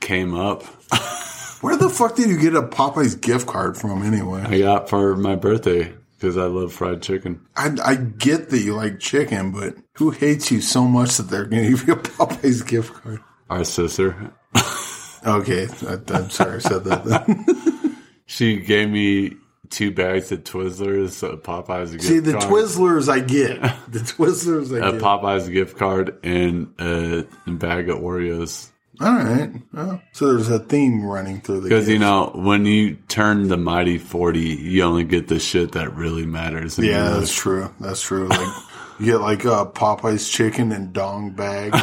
[0.00, 0.64] came up.
[1.62, 4.42] Where the fuck did you get a Popeyes gift card from anyway?
[4.42, 7.46] I got for my birthday because I love fried chicken.
[7.56, 11.46] I, I get that you like chicken, but who hates you so much that they're
[11.46, 13.20] going to give you a Popeyes gift card?
[13.50, 14.32] Our sister,
[15.24, 17.04] Okay, I, I'm sorry I said that.
[17.04, 17.96] Then.
[18.26, 19.36] she gave me
[19.70, 23.60] two bags of Twizzlers, a Popeyes gift See, the card, Twizzlers I get.
[23.88, 25.00] The Twizzlers I a get.
[25.00, 28.68] Popeyes gift card, and a bag of Oreos.
[29.00, 29.50] All right.
[29.72, 33.56] Well, so there's a theme running through the Because you know, when you turn the
[33.56, 36.78] mighty forty, you only get the shit that really matters.
[36.78, 37.74] Yeah, that's true.
[37.80, 38.28] That's true.
[38.98, 41.80] Like you get like uh, Popeyes chicken and dong bags.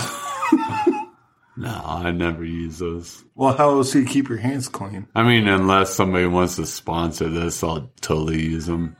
[1.59, 3.23] No, I never use those.
[3.35, 5.07] well, how else do you keep your hands clean?
[5.13, 8.95] I mean, unless somebody wants to sponsor this, I'll totally use them.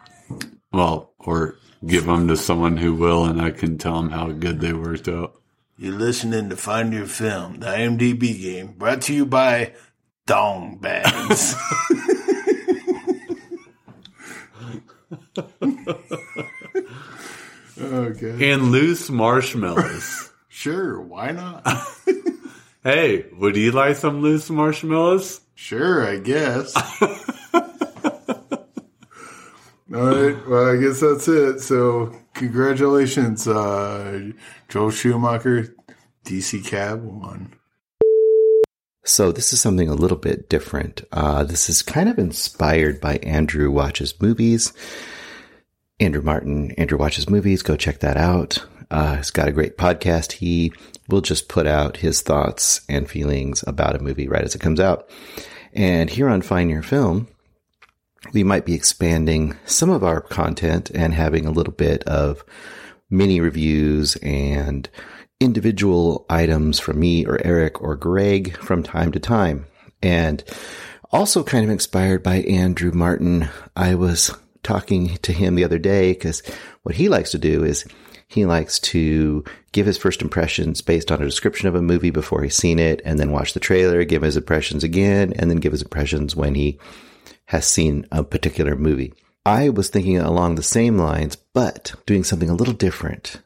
[0.74, 1.56] Well, or
[1.86, 5.08] give them to someone who will, and I can tell them how good they worked
[5.08, 5.40] out.
[5.78, 9.74] You're listening to Find Your Film, the IMDb game, brought to you by
[10.26, 11.56] Dong Bags.
[17.82, 18.52] okay.
[18.52, 20.34] And loose marshmallows.
[20.50, 21.66] Sure, why not?
[22.84, 25.42] hey, would you like some loose marshmallows?
[25.56, 26.76] Sure, I guess.
[29.92, 31.60] All right, well, I guess that's it.
[31.62, 34.30] So, congratulations, uh,
[34.68, 35.76] Joel Schumacher,
[36.26, 37.56] DC Cab won.
[39.04, 41.02] So this is something a little bit different.
[41.12, 44.72] Uh, this is kind of inspired by Andrew Watches Movies.
[46.00, 47.64] Andrew Martin, Andrew Watches Movies.
[47.64, 48.64] Go check that out.
[48.92, 50.34] Uh, he's got a great podcast.
[50.34, 50.72] He
[51.10, 54.80] will just put out his thoughts and feelings about a movie right as it comes
[54.80, 55.10] out.
[55.74, 57.28] And here on Find Your Film,
[58.34, 62.44] we might be expanding some of our content and having a little bit of
[63.10, 64.90] mini reviews and
[65.40, 69.66] individual items from me or Eric or Greg from time to time.
[70.02, 70.44] And
[71.12, 73.50] also kind of inspired by Andrew Martin.
[73.76, 76.44] I was talking to him the other day because
[76.84, 77.86] what he likes to do is
[78.30, 82.44] he likes to give his first impressions based on a description of a movie before
[82.44, 85.72] he's seen it and then watch the trailer, give his impressions again, and then give
[85.72, 86.80] his impressions when he
[87.46, 89.14] has seen a particular movie.
[89.48, 93.42] I was thinking along the same lines, but doing something a little different.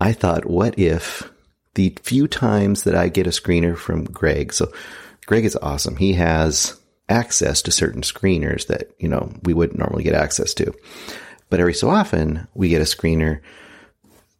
[0.00, 1.30] I thought, what if
[1.74, 4.72] the few times that I get a screener from Greg, so
[5.26, 5.96] Greg is awesome.
[5.96, 10.72] He has access to certain screeners that, you know, we wouldn't normally get access to.
[11.50, 13.40] But every so often we get a screener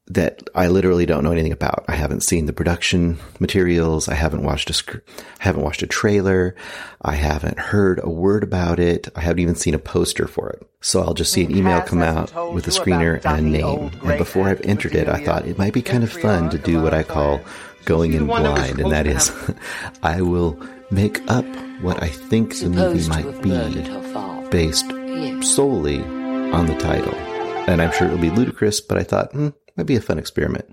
[0.08, 1.84] that I literally don't know anything about.
[1.88, 4.06] I haven't seen the production materials.
[4.08, 4.96] I haven't watched a sc-
[5.40, 6.54] I haven't watched a trailer.
[7.00, 9.08] I haven't heard a word about it.
[9.16, 10.68] I haven't even seen a poster for it.
[10.82, 13.90] So I'll just see an email come out with a screener and a name.
[14.04, 16.82] And before I've entered it, I thought it might be kind of fun to do
[16.82, 17.40] what I call
[17.86, 19.30] going in blind, and that is
[20.02, 20.58] I will
[20.90, 21.44] make up
[21.80, 24.90] what I think the movie might be based
[25.44, 27.14] solely on the title.
[27.66, 30.68] And I'm sure it'll be ludicrous, but I thought, hmm, might be a fun experiment.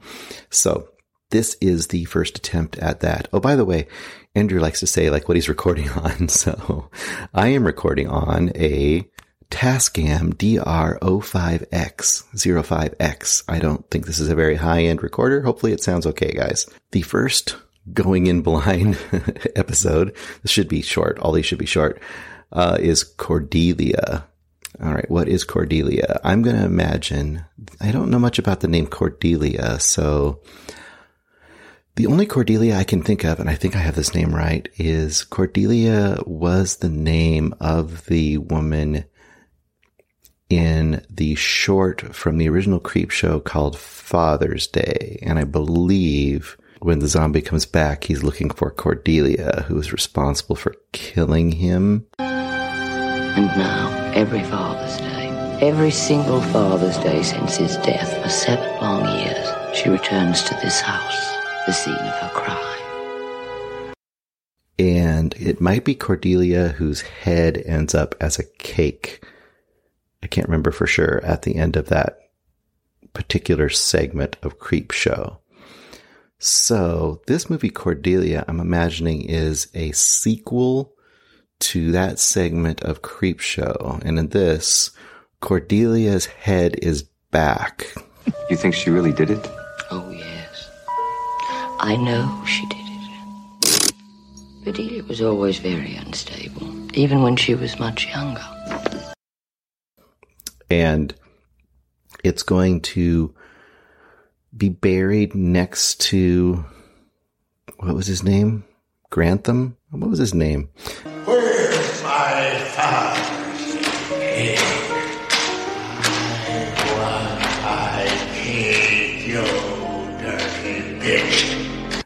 [0.50, 0.90] So
[1.32, 3.28] this is the first attempt at that.
[3.34, 3.88] Oh, by the way,
[4.36, 6.28] Andrew likes to say like what he's recording on.
[6.42, 6.90] So
[7.34, 9.08] I am recording on a
[9.50, 13.44] Tascam DR05X 05X.
[13.48, 15.42] I don't think this is a very high end recorder.
[15.42, 16.68] Hopefully it sounds okay, guys.
[16.92, 17.58] The first
[17.94, 18.98] going in blind
[19.56, 21.20] episode, this should be short.
[21.20, 22.02] All these should be short,
[22.52, 24.26] uh, is Cordelia.
[24.84, 26.20] All right, what is Cordelia?
[26.24, 27.46] I'm going to imagine,
[27.80, 30.42] I don't know much about the name Cordelia, so
[31.98, 34.68] the only Cordelia I can think of, and I think I have this name right,
[34.78, 39.06] is Cordelia was the name of the woman
[40.50, 45.20] in the short from the original Creepshow called Father's Day.
[45.22, 50.56] And I believe when the zombie comes back, he's looking for Cordelia, who is responsible
[50.56, 52.08] for killing him.
[52.18, 55.30] And now, every Father's Day,
[55.62, 60.82] every single Father's Day since his death for seven long years, she returns to this
[60.82, 63.94] house, the scene of her crime.
[64.78, 69.24] And it might be Cordelia whose head ends up as a cake.
[70.24, 72.20] I can't remember for sure at the end of that
[73.14, 75.38] particular segment of Creepshow.
[76.40, 80.96] So this movie Cordelia, I'm imagining is a sequel
[81.62, 84.04] to that segment of Creepshow.
[84.04, 84.92] And in this,
[85.42, 87.94] Cordelia's head is back.
[88.50, 89.48] You think she really did it?
[89.90, 90.70] Oh, yes.
[91.80, 93.94] I know she did it.
[94.64, 98.46] Bedelia was always very unstable, even when she was much younger.
[100.70, 101.14] And
[102.24, 103.34] it's going to
[104.56, 106.64] be buried next to
[107.80, 108.64] what was his name?
[109.10, 109.78] Grantham?
[109.90, 110.70] What was his name?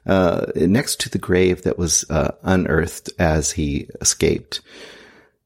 [0.05, 4.61] Uh, next to the grave that was uh, unearthed as he escaped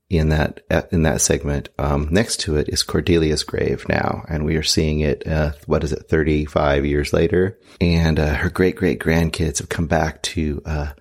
[0.10, 1.70] in that in that segment.
[1.78, 5.26] Um, next to it is Cordelia's grave now, and we are seeing it.
[5.26, 6.10] Uh, what is it?
[6.10, 10.92] Thirty five years later, and uh, her great great grandkids have come back to uh,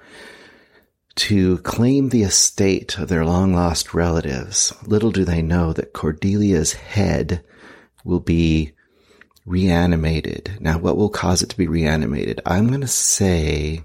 [1.16, 4.72] to claim the estate of their long lost relatives.
[4.86, 7.42] Little do they know that Cordelia's head
[8.04, 8.72] will be
[9.48, 10.58] reanimated.
[10.60, 12.40] Now, what will cause it to be reanimated?
[12.44, 13.84] I'm going to say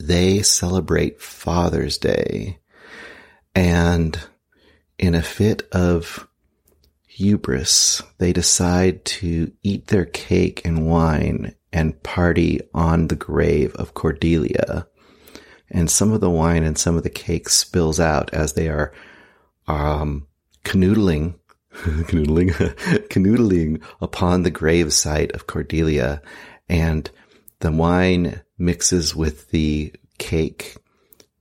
[0.00, 2.58] they celebrate Father's Day
[3.54, 4.18] and
[4.98, 6.28] in a fit of
[7.06, 13.94] hubris, they decide to eat their cake and wine and party on the grave of
[13.94, 14.86] Cordelia
[15.70, 18.92] and some of the wine and some of the cake spills out as they are
[19.66, 20.26] um,
[20.64, 21.34] canoodling,
[22.06, 22.50] canoodling,
[23.08, 26.22] canoodling upon the grave site of Cordelia,
[26.68, 27.10] and
[27.60, 30.76] the wine mixes with the cake,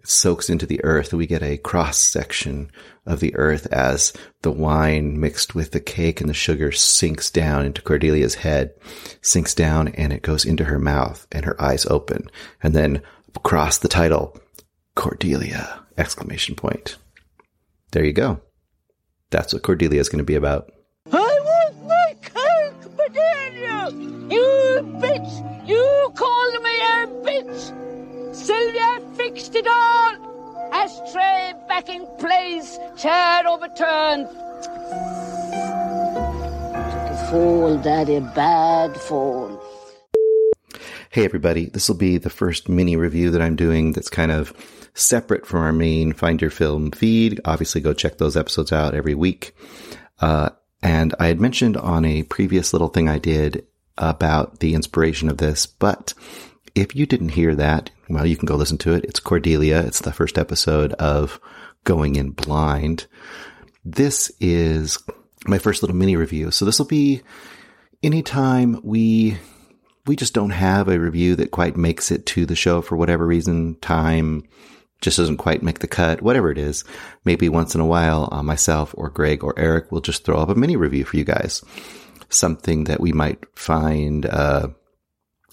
[0.04, 1.14] soaks into the earth.
[1.14, 2.72] We get a cross section
[3.06, 7.66] of the earth as the wine mixed with the cake and the sugar sinks down
[7.66, 8.74] into Cordelia's head,
[9.22, 12.30] sinks down, and it goes into her mouth, and her eyes open,
[12.62, 13.02] and then
[13.36, 14.38] across the title,
[14.96, 15.82] Cordelia!
[15.98, 16.98] Exclamation point.
[17.92, 18.42] There you go.
[19.34, 20.72] That's what Cordelia is going to be about.
[21.12, 23.90] I want my cake, Bedelia!
[24.30, 25.68] You bitch!
[25.68, 28.36] You called me a bitch!
[28.36, 30.70] Sylvia fixed it all!
[30.72, 34.28] Ashtray back in place, chair overturned.
[37.10, 39.60] A fall, Daddy, bad fall.
[41.14, 44.52] Hey everybody, this will be the first mini review that I'm doing that's kind of
[44.96, 47.40] separate from our main Find Your Film feed.
[47.46, 49.56] Obviously go check those episodes out every week.
[50.20, 50.50] Uh,
[50.82, 55.38] and I had mentioned on a previous little thing I did about the inspiration of
[55.38, 56.16] this, but
[56.74, 59.06] if you didn't hear that, well, you can go listen to it.
[59.06, 59.82] It's Cordelia.
[59.82, 61.40] It's the first episode of
[61.84, 63.06] Going in Blind.
[63.86, 64.98] This is
[65.46, 66.50] my first little mini review.
[66.50, 67.22] So this will be
[68.02, 69.38] anytime we
[70.06, 73.26] we just don't have a review that quite makes it to the show for whatever
[73.26, 74.44] reason, time
[75.04, 76.84] just doesn't quite make the cut, whatever it is.
[77.26, 80.50] Maybe once in a while, uh, myself or Greg or Eric will just throw up
[80.50, 81.64] a mini review for you guys.
[82.30, 84.70] Something that we might find, uh,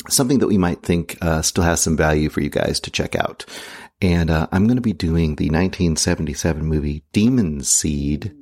[0.09, 3.17] something that we might think uh, still has some value for you guys to check
[3.17, 3.45] out.
[4.01, 8.35] And uh, I'm going to be doing the 1977 movie Demon Seed.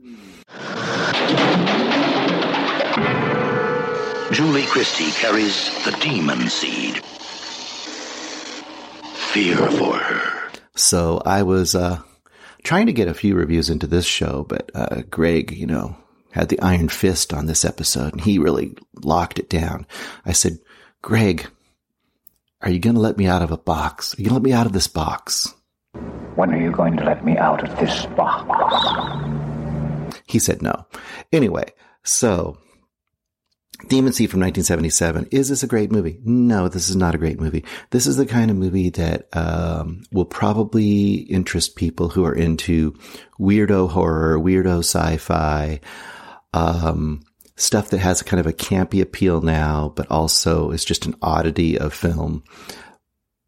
[4.32, 7.02] Julie Christie carries the demon seed.
[9.32, 10.50] Fear for her.
[10.76, 12.02] So I was uh,
[12.62, 15.96] trying to get a few reviews into this show, but uh, Greg, you know,
[16.30, 19.86] had the iron fist on this episode, and he really locked it down.
[20.26, 20.58] I said,
[21.00, 21.46] Greg,
[22.60, 24.14] are you going to let me out of a box?
[24.14, 25.54] Are you going to let me out of this box?
[26.34, 28.46] When are you going to let me out of this box?
[30.26, 30.86] He said no.
[31.32, 31.72] Anyway,
[32.04, 32.58] so
[33.86, 35.28] Demon Seed from 1977.
[35.30, 36.18] Is this a great movie?
[36.24, 37.64] No, this is not a great movie.
[37.90, 42.98] This is the kind of movie that um, will probably interest people who are into
[43.38, 45.80] weirdo horror, weirdo sci-fi,
[46.52, 47.22] um,
[47.54, 51.78] stuff that has kind of a campy appeal now, but also is just an oddity
[51.78, 52.42] of film,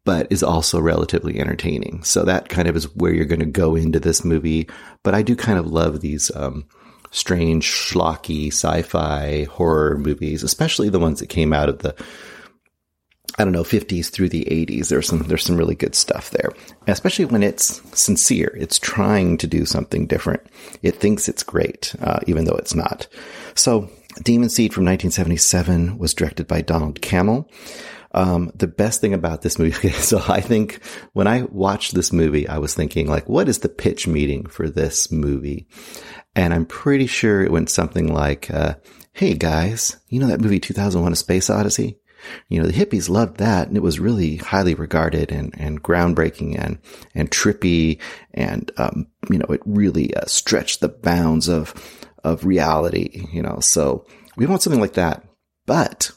[0.05, 2.03] but is also relatively entertaining.
[2.03, 4.69] So that kind of is where you're going to go into this movie.
[5.03, 6.33] But I do kind of love these.
[6.33, 6.65] Um,
[7.11, 11.95] strange, schlocky sci-fi horror movies, especially the ones that came out of the
[13.39, 14.89] I don't know, 50s through the 80s.
[14.89, 16.51] There's some there's some really good stuff there.
[16.87, 18.53] Especially when it's sincere.
[18.59, 20.41] It's trying to do something different.
[20.81, 23.07] It thinks it's great, uh, even though it's not.
[23.55, 23.89] So,
[24.21, 27.49] Demon Seed from 1977 was directed by Donald Cammell.
[28.13, 30.79] Um, the best thing about this movie, okay, so I think
[31.13, 34.69] when I watched this movie, I was thinking like, what is the pitch meeting for
[34.69, 35.67] this movie?
[36.35, 38.75] And I'm pretty sure it went something like, uh,
[39.13, 41.99] Hey guys, you know that movie 2001 A Space Odyssey?
[42.49, 46.57] You know, the hippies loved that and it was really highly regarded and, and groundbreaking
[46.57, 46.79] and,
[47.13, 47.99] and trippy.
[48.33, 51.73] And, um, you know, it really uh, stretched the bounds of,
[52.23, 54.05] of reality, you know, so
[54.37, 55.23] we want something like that.
[55.65, 56.11] But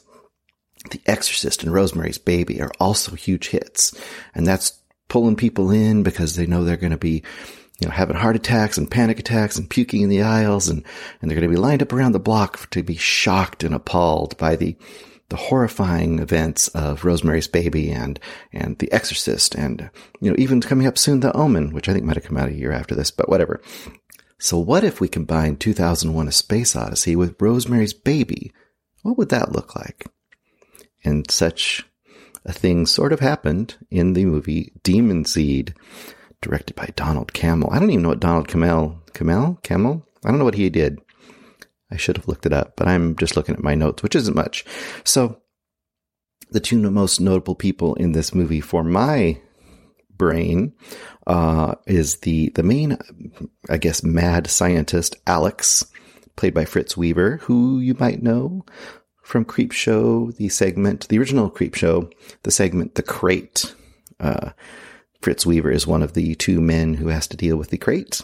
[0.91, 3.99] The Exorcist and Rosemary's Baby are also huge hits.
[4.33, 7.23] And that's pulling people in because they know they're going to be
[7.79, 10.83] you know, having heart attacks and panic attacks and puking in the aisles and,
[11.21, 14.37] and they're going to be lined up around the block to be shocked and appalled
[14.37, 14.77] by the,
[15.29, 18.19] the horrifying events of Rosemary's Baby and,
[18.53, 19.89] and The Exorcist and,
[20.21, 22.49] you know, even coming up soon, The Omen, which I think might have come out
[22.49, 23.61] a year after this, but whatever.
[24.37, 28.53] So what if we combine 2001 A Space Odyssey with Rosemary's Baby?
[29.01, 30.05] What would that look like?
[31.05, 31.85] And such
[32.45, 35.73] a thing sort of happened in the movie Demon Seed
[36.41, 37.71] directed by Donald Cammell.
[37.71, 40.03] I don't even know what Donald Cammell, Cammell, Cammell?
[40.23, 40.99] I don't know what he did.
[41.91, 44.35] I should have looked it up, but I'm just looking at my notes, which isn't
[44.35, 44.65] much.
[45.03, 45.41] So
[46.51, 49.39] the two most notable people in this movie for my
[50.09, 50.73] brain
[51.27, 52.97] uh, is the the main,
[53.69, 55.85] I guess, mad scientist Alex,
[56.35, 58.65] played by Fritz Weaver, who you might know
[59.25, 62.13] from Creepshow, the segment, the original Creepshow,
[62.43, 63.73] the segment The Crate.
[64.19, 64.51] Uh,
[65.21, 68.21] Fritz Weaver is one of the two men who has to deal with the crate.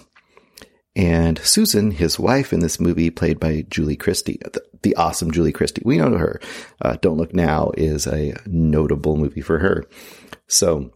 [0.96, 5.52] And Susan, his wife in this movie, played by Julie Christie, the, the awesome Julie
[5.52, 5.82] Christie.
[5.84, 6.40] We know her.
[6.80, 9.86] Uh, Don't Look Now is a notable movie for her.
[10.48, 10.92] So,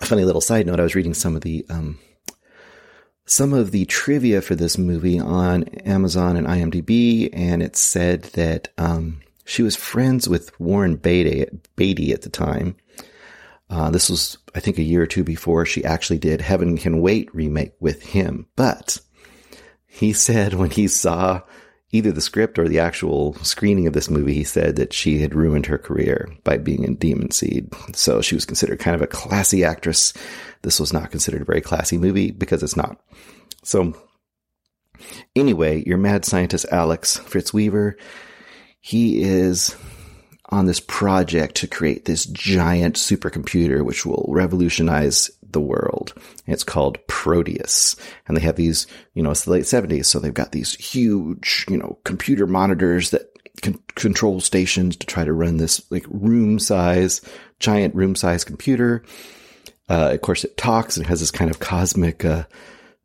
[0.00, 2.00] a funny little side note, I was reading some of the, um,
[3.26, 8.72] some of the trivia for this movie on Amazon and IMDb, and it said that,
[8.78, 12.76] um, she was friends with Warren Beatty, Beatty at the time.
[13.70, 17.00] Uh, this was, I think, a year or two before she actually did Heaven Can
[17.00, 18.46] Wait remake with him.
[18.56, 19.00] But
[19.86, 21.40] he said when he saw
[21.92, 25.34] either the script or the actual screening of this movie, he said that she had
[25.34, 27.72] ruined her career by being in Demon Seed.
[27.94, 30.12] So she was considered kind of a classy actress.
[30.60, 33.00] This was not considered a very classy movie because it's not.
[33.64, 33.94] So
[35.34, 37.96] anyway, your mad scientist Alex Fritz Weaver,
[38.80, 39.76] he is
[40.50, 46.14] on this project to create this giant supercomputer which will revolutionize the world.
[46.46, 47.96] It's called Proteus.
[48.26, 51.66] And they have these, you know, it's the late 70s, so they've got these huge,
[51.68, 53.30] you know, computer monitors that
[53.62, 57.20] can control stations to try to run this like room size,
[57.60, 59.04] giant room size computer.
[59.88, 62.44] Uh, of course, it talks and has this kind of cosmic uh,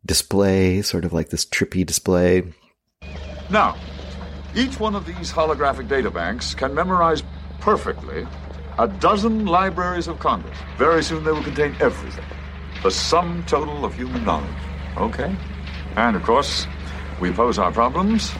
[0.04, 2.42] display, sort of like this trippy display.
[3.50, 3.76] Now,
[4.54, 7.22] each one of these holographic data banks can memorize
[7.60, 8.26] perfectly
[8.78, 10.56] a dozen libraries of Congress.
[10.78, 12.24] Very soon they will contain everything.
[12.82, 14.50] The sum total of human knowledge.
[14.96, 15.34] Okay?
[15.96, 16.66] And of course,
[17.20, 18.32] we pose our problems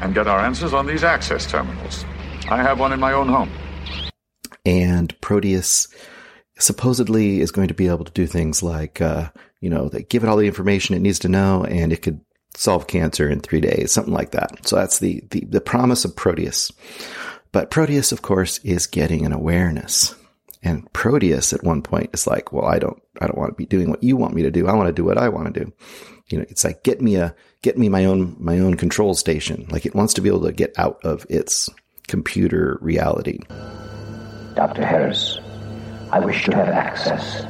[0.00, 2.04] and get our answers on these access terminals.
[2.48, 3.50] I have one in my own home.
[4.64, 5.88] And Proteus
[6.58, 10.22] supposedly is going to be able to do things like, uh, you know, they give
[10.22, 12.20] it all the information it needs to know and it could
[12.54, 14.66] solve cancer in three days, something like that.
[14.66, 16.72] So that's the, the, the promise of Proteus.
[17.52, 20.14] But Proteus, of course, is getting an awareness.
[20.62, 23.66] And Proteus at one point is like, well, I don't, I don't want to be
[23.66, 24.68] doing what you want me to do.
[24.68, 25.72] I want to do what I want to do.
[26.28, 29.66] You know, it's like, get me a, get me my own, my own control station.
[29.70, 31.68] Like it wants to be able to get out of its
[32.08, 33.40] computer reality.
[34.54, 34.84] Dr.
[34.84, 35.38] Harris,
[36.12, 37.46] I wish to have access,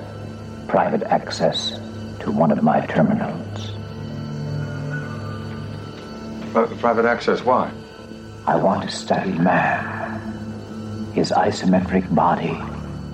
[0.69, 1.71] private access,
[2.21, 3.73] to one of my terminals.
[6.53, 7.71] Private access, why?
[8.47, 10.21] I want to study man,
[11.13, 12.61] his isometric body,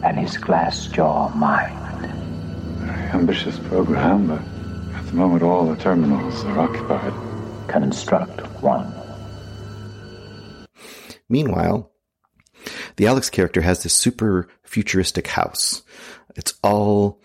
[0.03, 2.07] and his glass jaw mind.
[2.78, 4.41] Very ambitious program, but
[4.97, 7.12] at the moment all the terminals are occupied.
[7.68, 8.91] Construct one.
[11.28, 11.91] Meanwhile,
[12.97, 15.82] the Alex character has this super futuristic house.
[16.37, 17.20] It's all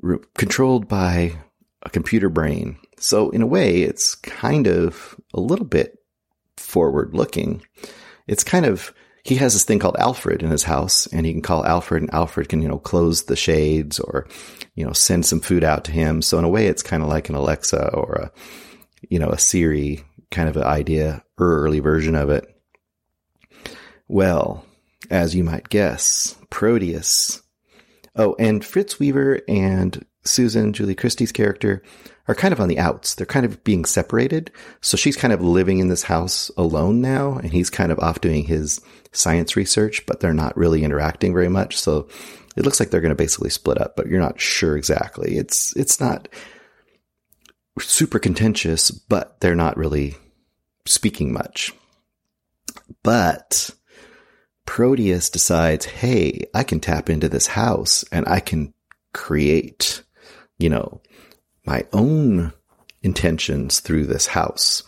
[0.00, 1.36] re- controlled by
[1.82, 2.78] a computer brain.
[3.00, 5.98] So in a way, it's kind of a little bit
[6.56, 7.62] forward looking.
[8.26, 8.92] It's kind of,
[9.24, 12.14] he has this thing called Alfred in his house and he can call Alfred and
[12.14, 14.26] Alfred can, you know, close the shades or,
[14.74, 16.22] you know, send some food out to him.
[16.22, 18.32] So in a way, it's kind of like an Alexa or a,
[19.08, 22.54] you know, a Siri kind of an idea, or early version of it.
[24.08, 24.64] Well,
[25.10, 27.42] as you might guess, Proteus.
[28.16, 31.82] Oh, and Fritz Weaver and Susan, Julie Christie's character,
[32.28, 33.14] are kind of on the outs.
[33.14, 34.52] They're kind of being separated.
[34.82, 38.20] So she's kind of living in this house alone now, and he's kind of off
[38.20, 38.80] doing his
[39.12, 41.78] science research, but they're not really interacting very much.
[41.78, 42.08] So
[42.54, 45.36] it looks like they're going to basically split up, but you're not sure exactly.
[45.38, 46.28] It's, it's not
[47.80, 50.14] super contentious, but they're not really
[50.86, 51.72] speaking much.
[53.02, 53.70] But
[54.66, 58.74] Proteus decides, hey, I can tap into this house and I can
[59.14, 60.02] create,
[60.58, 61.00] you know,
[61.68, 62.50] my own
[63.02, 64.82] intentions through this house.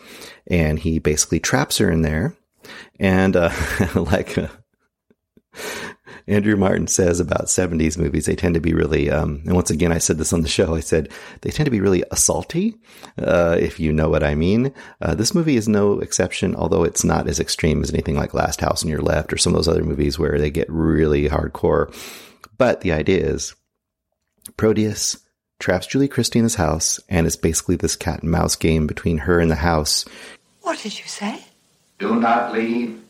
[0.47, 2.35] And he basically traps her in there.
[2.99, 3.51] And, uh,
[3.95, 4.49] like, uh,
[6.27, 9.93] Andrew Martin says about 70s movies, they tend to be really, um, and once again,
[9.93, 11.11] I said this on the show, I said
[11.43, 12.75] they tend to be really assaulty,
[13.19, 14.73] uh, if you know what I mean.
[15.03, 18.61] Uh, this movie is no exception, although it's not as extreme as anything like Last
[18.61, 21.93] House on Your Left or some of those other movies where they get really hardcore.
[22.57, 23.55] But the idea is
[24.57, 25.19] Proteus
[25.61, 29.19] traps Julie Christie in his house, and it's basically this cat and mouse game between
[29.19, 30.05] her and the house.
[30.63, 31.45] What did you say?
[31.99, 33.01] Do not leave.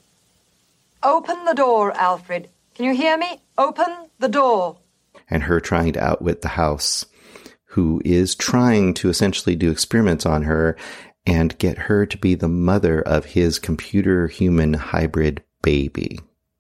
[1.03, 2.51] Open the door, Alfred.
[2.75, 3.41] Can you hear me?
[3.57, 3.87] Open
[4.19, 4.77] the door.
[5.31, 7.07] And her trying to outwit the house,
[7.67, 10.77] who is trying to essentially do experiments on her
[11.25, 16.19] and get her to be the mother of his computer human hybrid baby.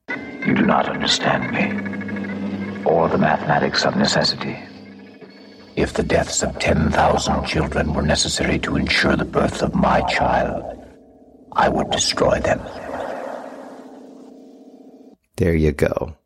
[0.08, 4.56] You do not understand me, or the mathematics of necessity.
[5.76, 10.64] If the deaths of 10,000 children were necessary to ensure the birth of my child,
[11.52, 12.60] I would destroy them.
[15.36, 16.16] There you go.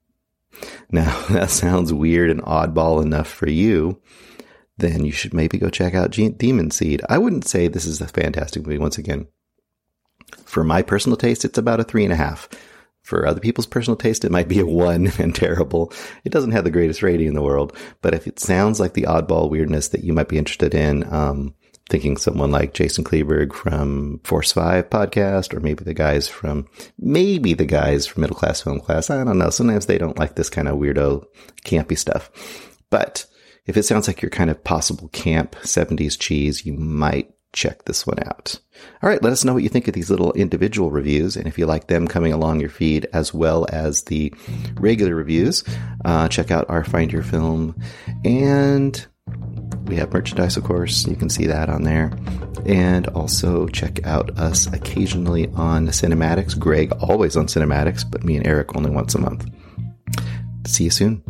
[0.90, 4.00] Now, that sounds weird and oddball enough for you.
[4.76, 7.00] Then you should maybe go check out Demon Seed.
[7.08, 9.28] I wouldn't say this is a fantastic movie once again.
[10.44, 12.48] For my personal taste, it's about a three and a half.
[13.04, 15.92] For other people's personal taste, it might be a one and terrible.
[16.24, 19.02] It doesn't have the greatest rating in the world, but if it sounds like the
[19.02, 21.54] oddball weirdness that you might be interested in, um,
[21.90, 26.66] thinking someone like Jason Kleberg from Force 5 podcast, or maybe the guys from,
[26.98, 29.10] maybe the guys from Middle Class Film Class.
[29.10, 29.50] I don't know.
[29.50, 31.26] Sometimes they don't like this kind of weirdo,
[31.66, 32.30] campy stuff.
[32.88, 33.26] But
[33.66, 38.06] if it sounds like your kind of possible camp 70s cheese, you might check this
[38.06, 38.60] one out.
[39.02, 41.56] All right, let us know what you think of these little individual reviews, and if
[41.58, 44.34] you like them coming along your feed as well as the
[44.74, 45.64] regular reviews,
[46.04, 47.80] uh, check out our Find Your Film,
[48.24, 49.06] and
[49.86, 51.06] we have merchandise, of course.
[51.06, 52.12] You can see that on there,
[52.66, 56.58] and also check out us occasionally on CinemAddicts.
[56.58, 59.48] Greg always on CinemAddicts, but me and Eric only once a month.
[60.66, 61.22] See you soon.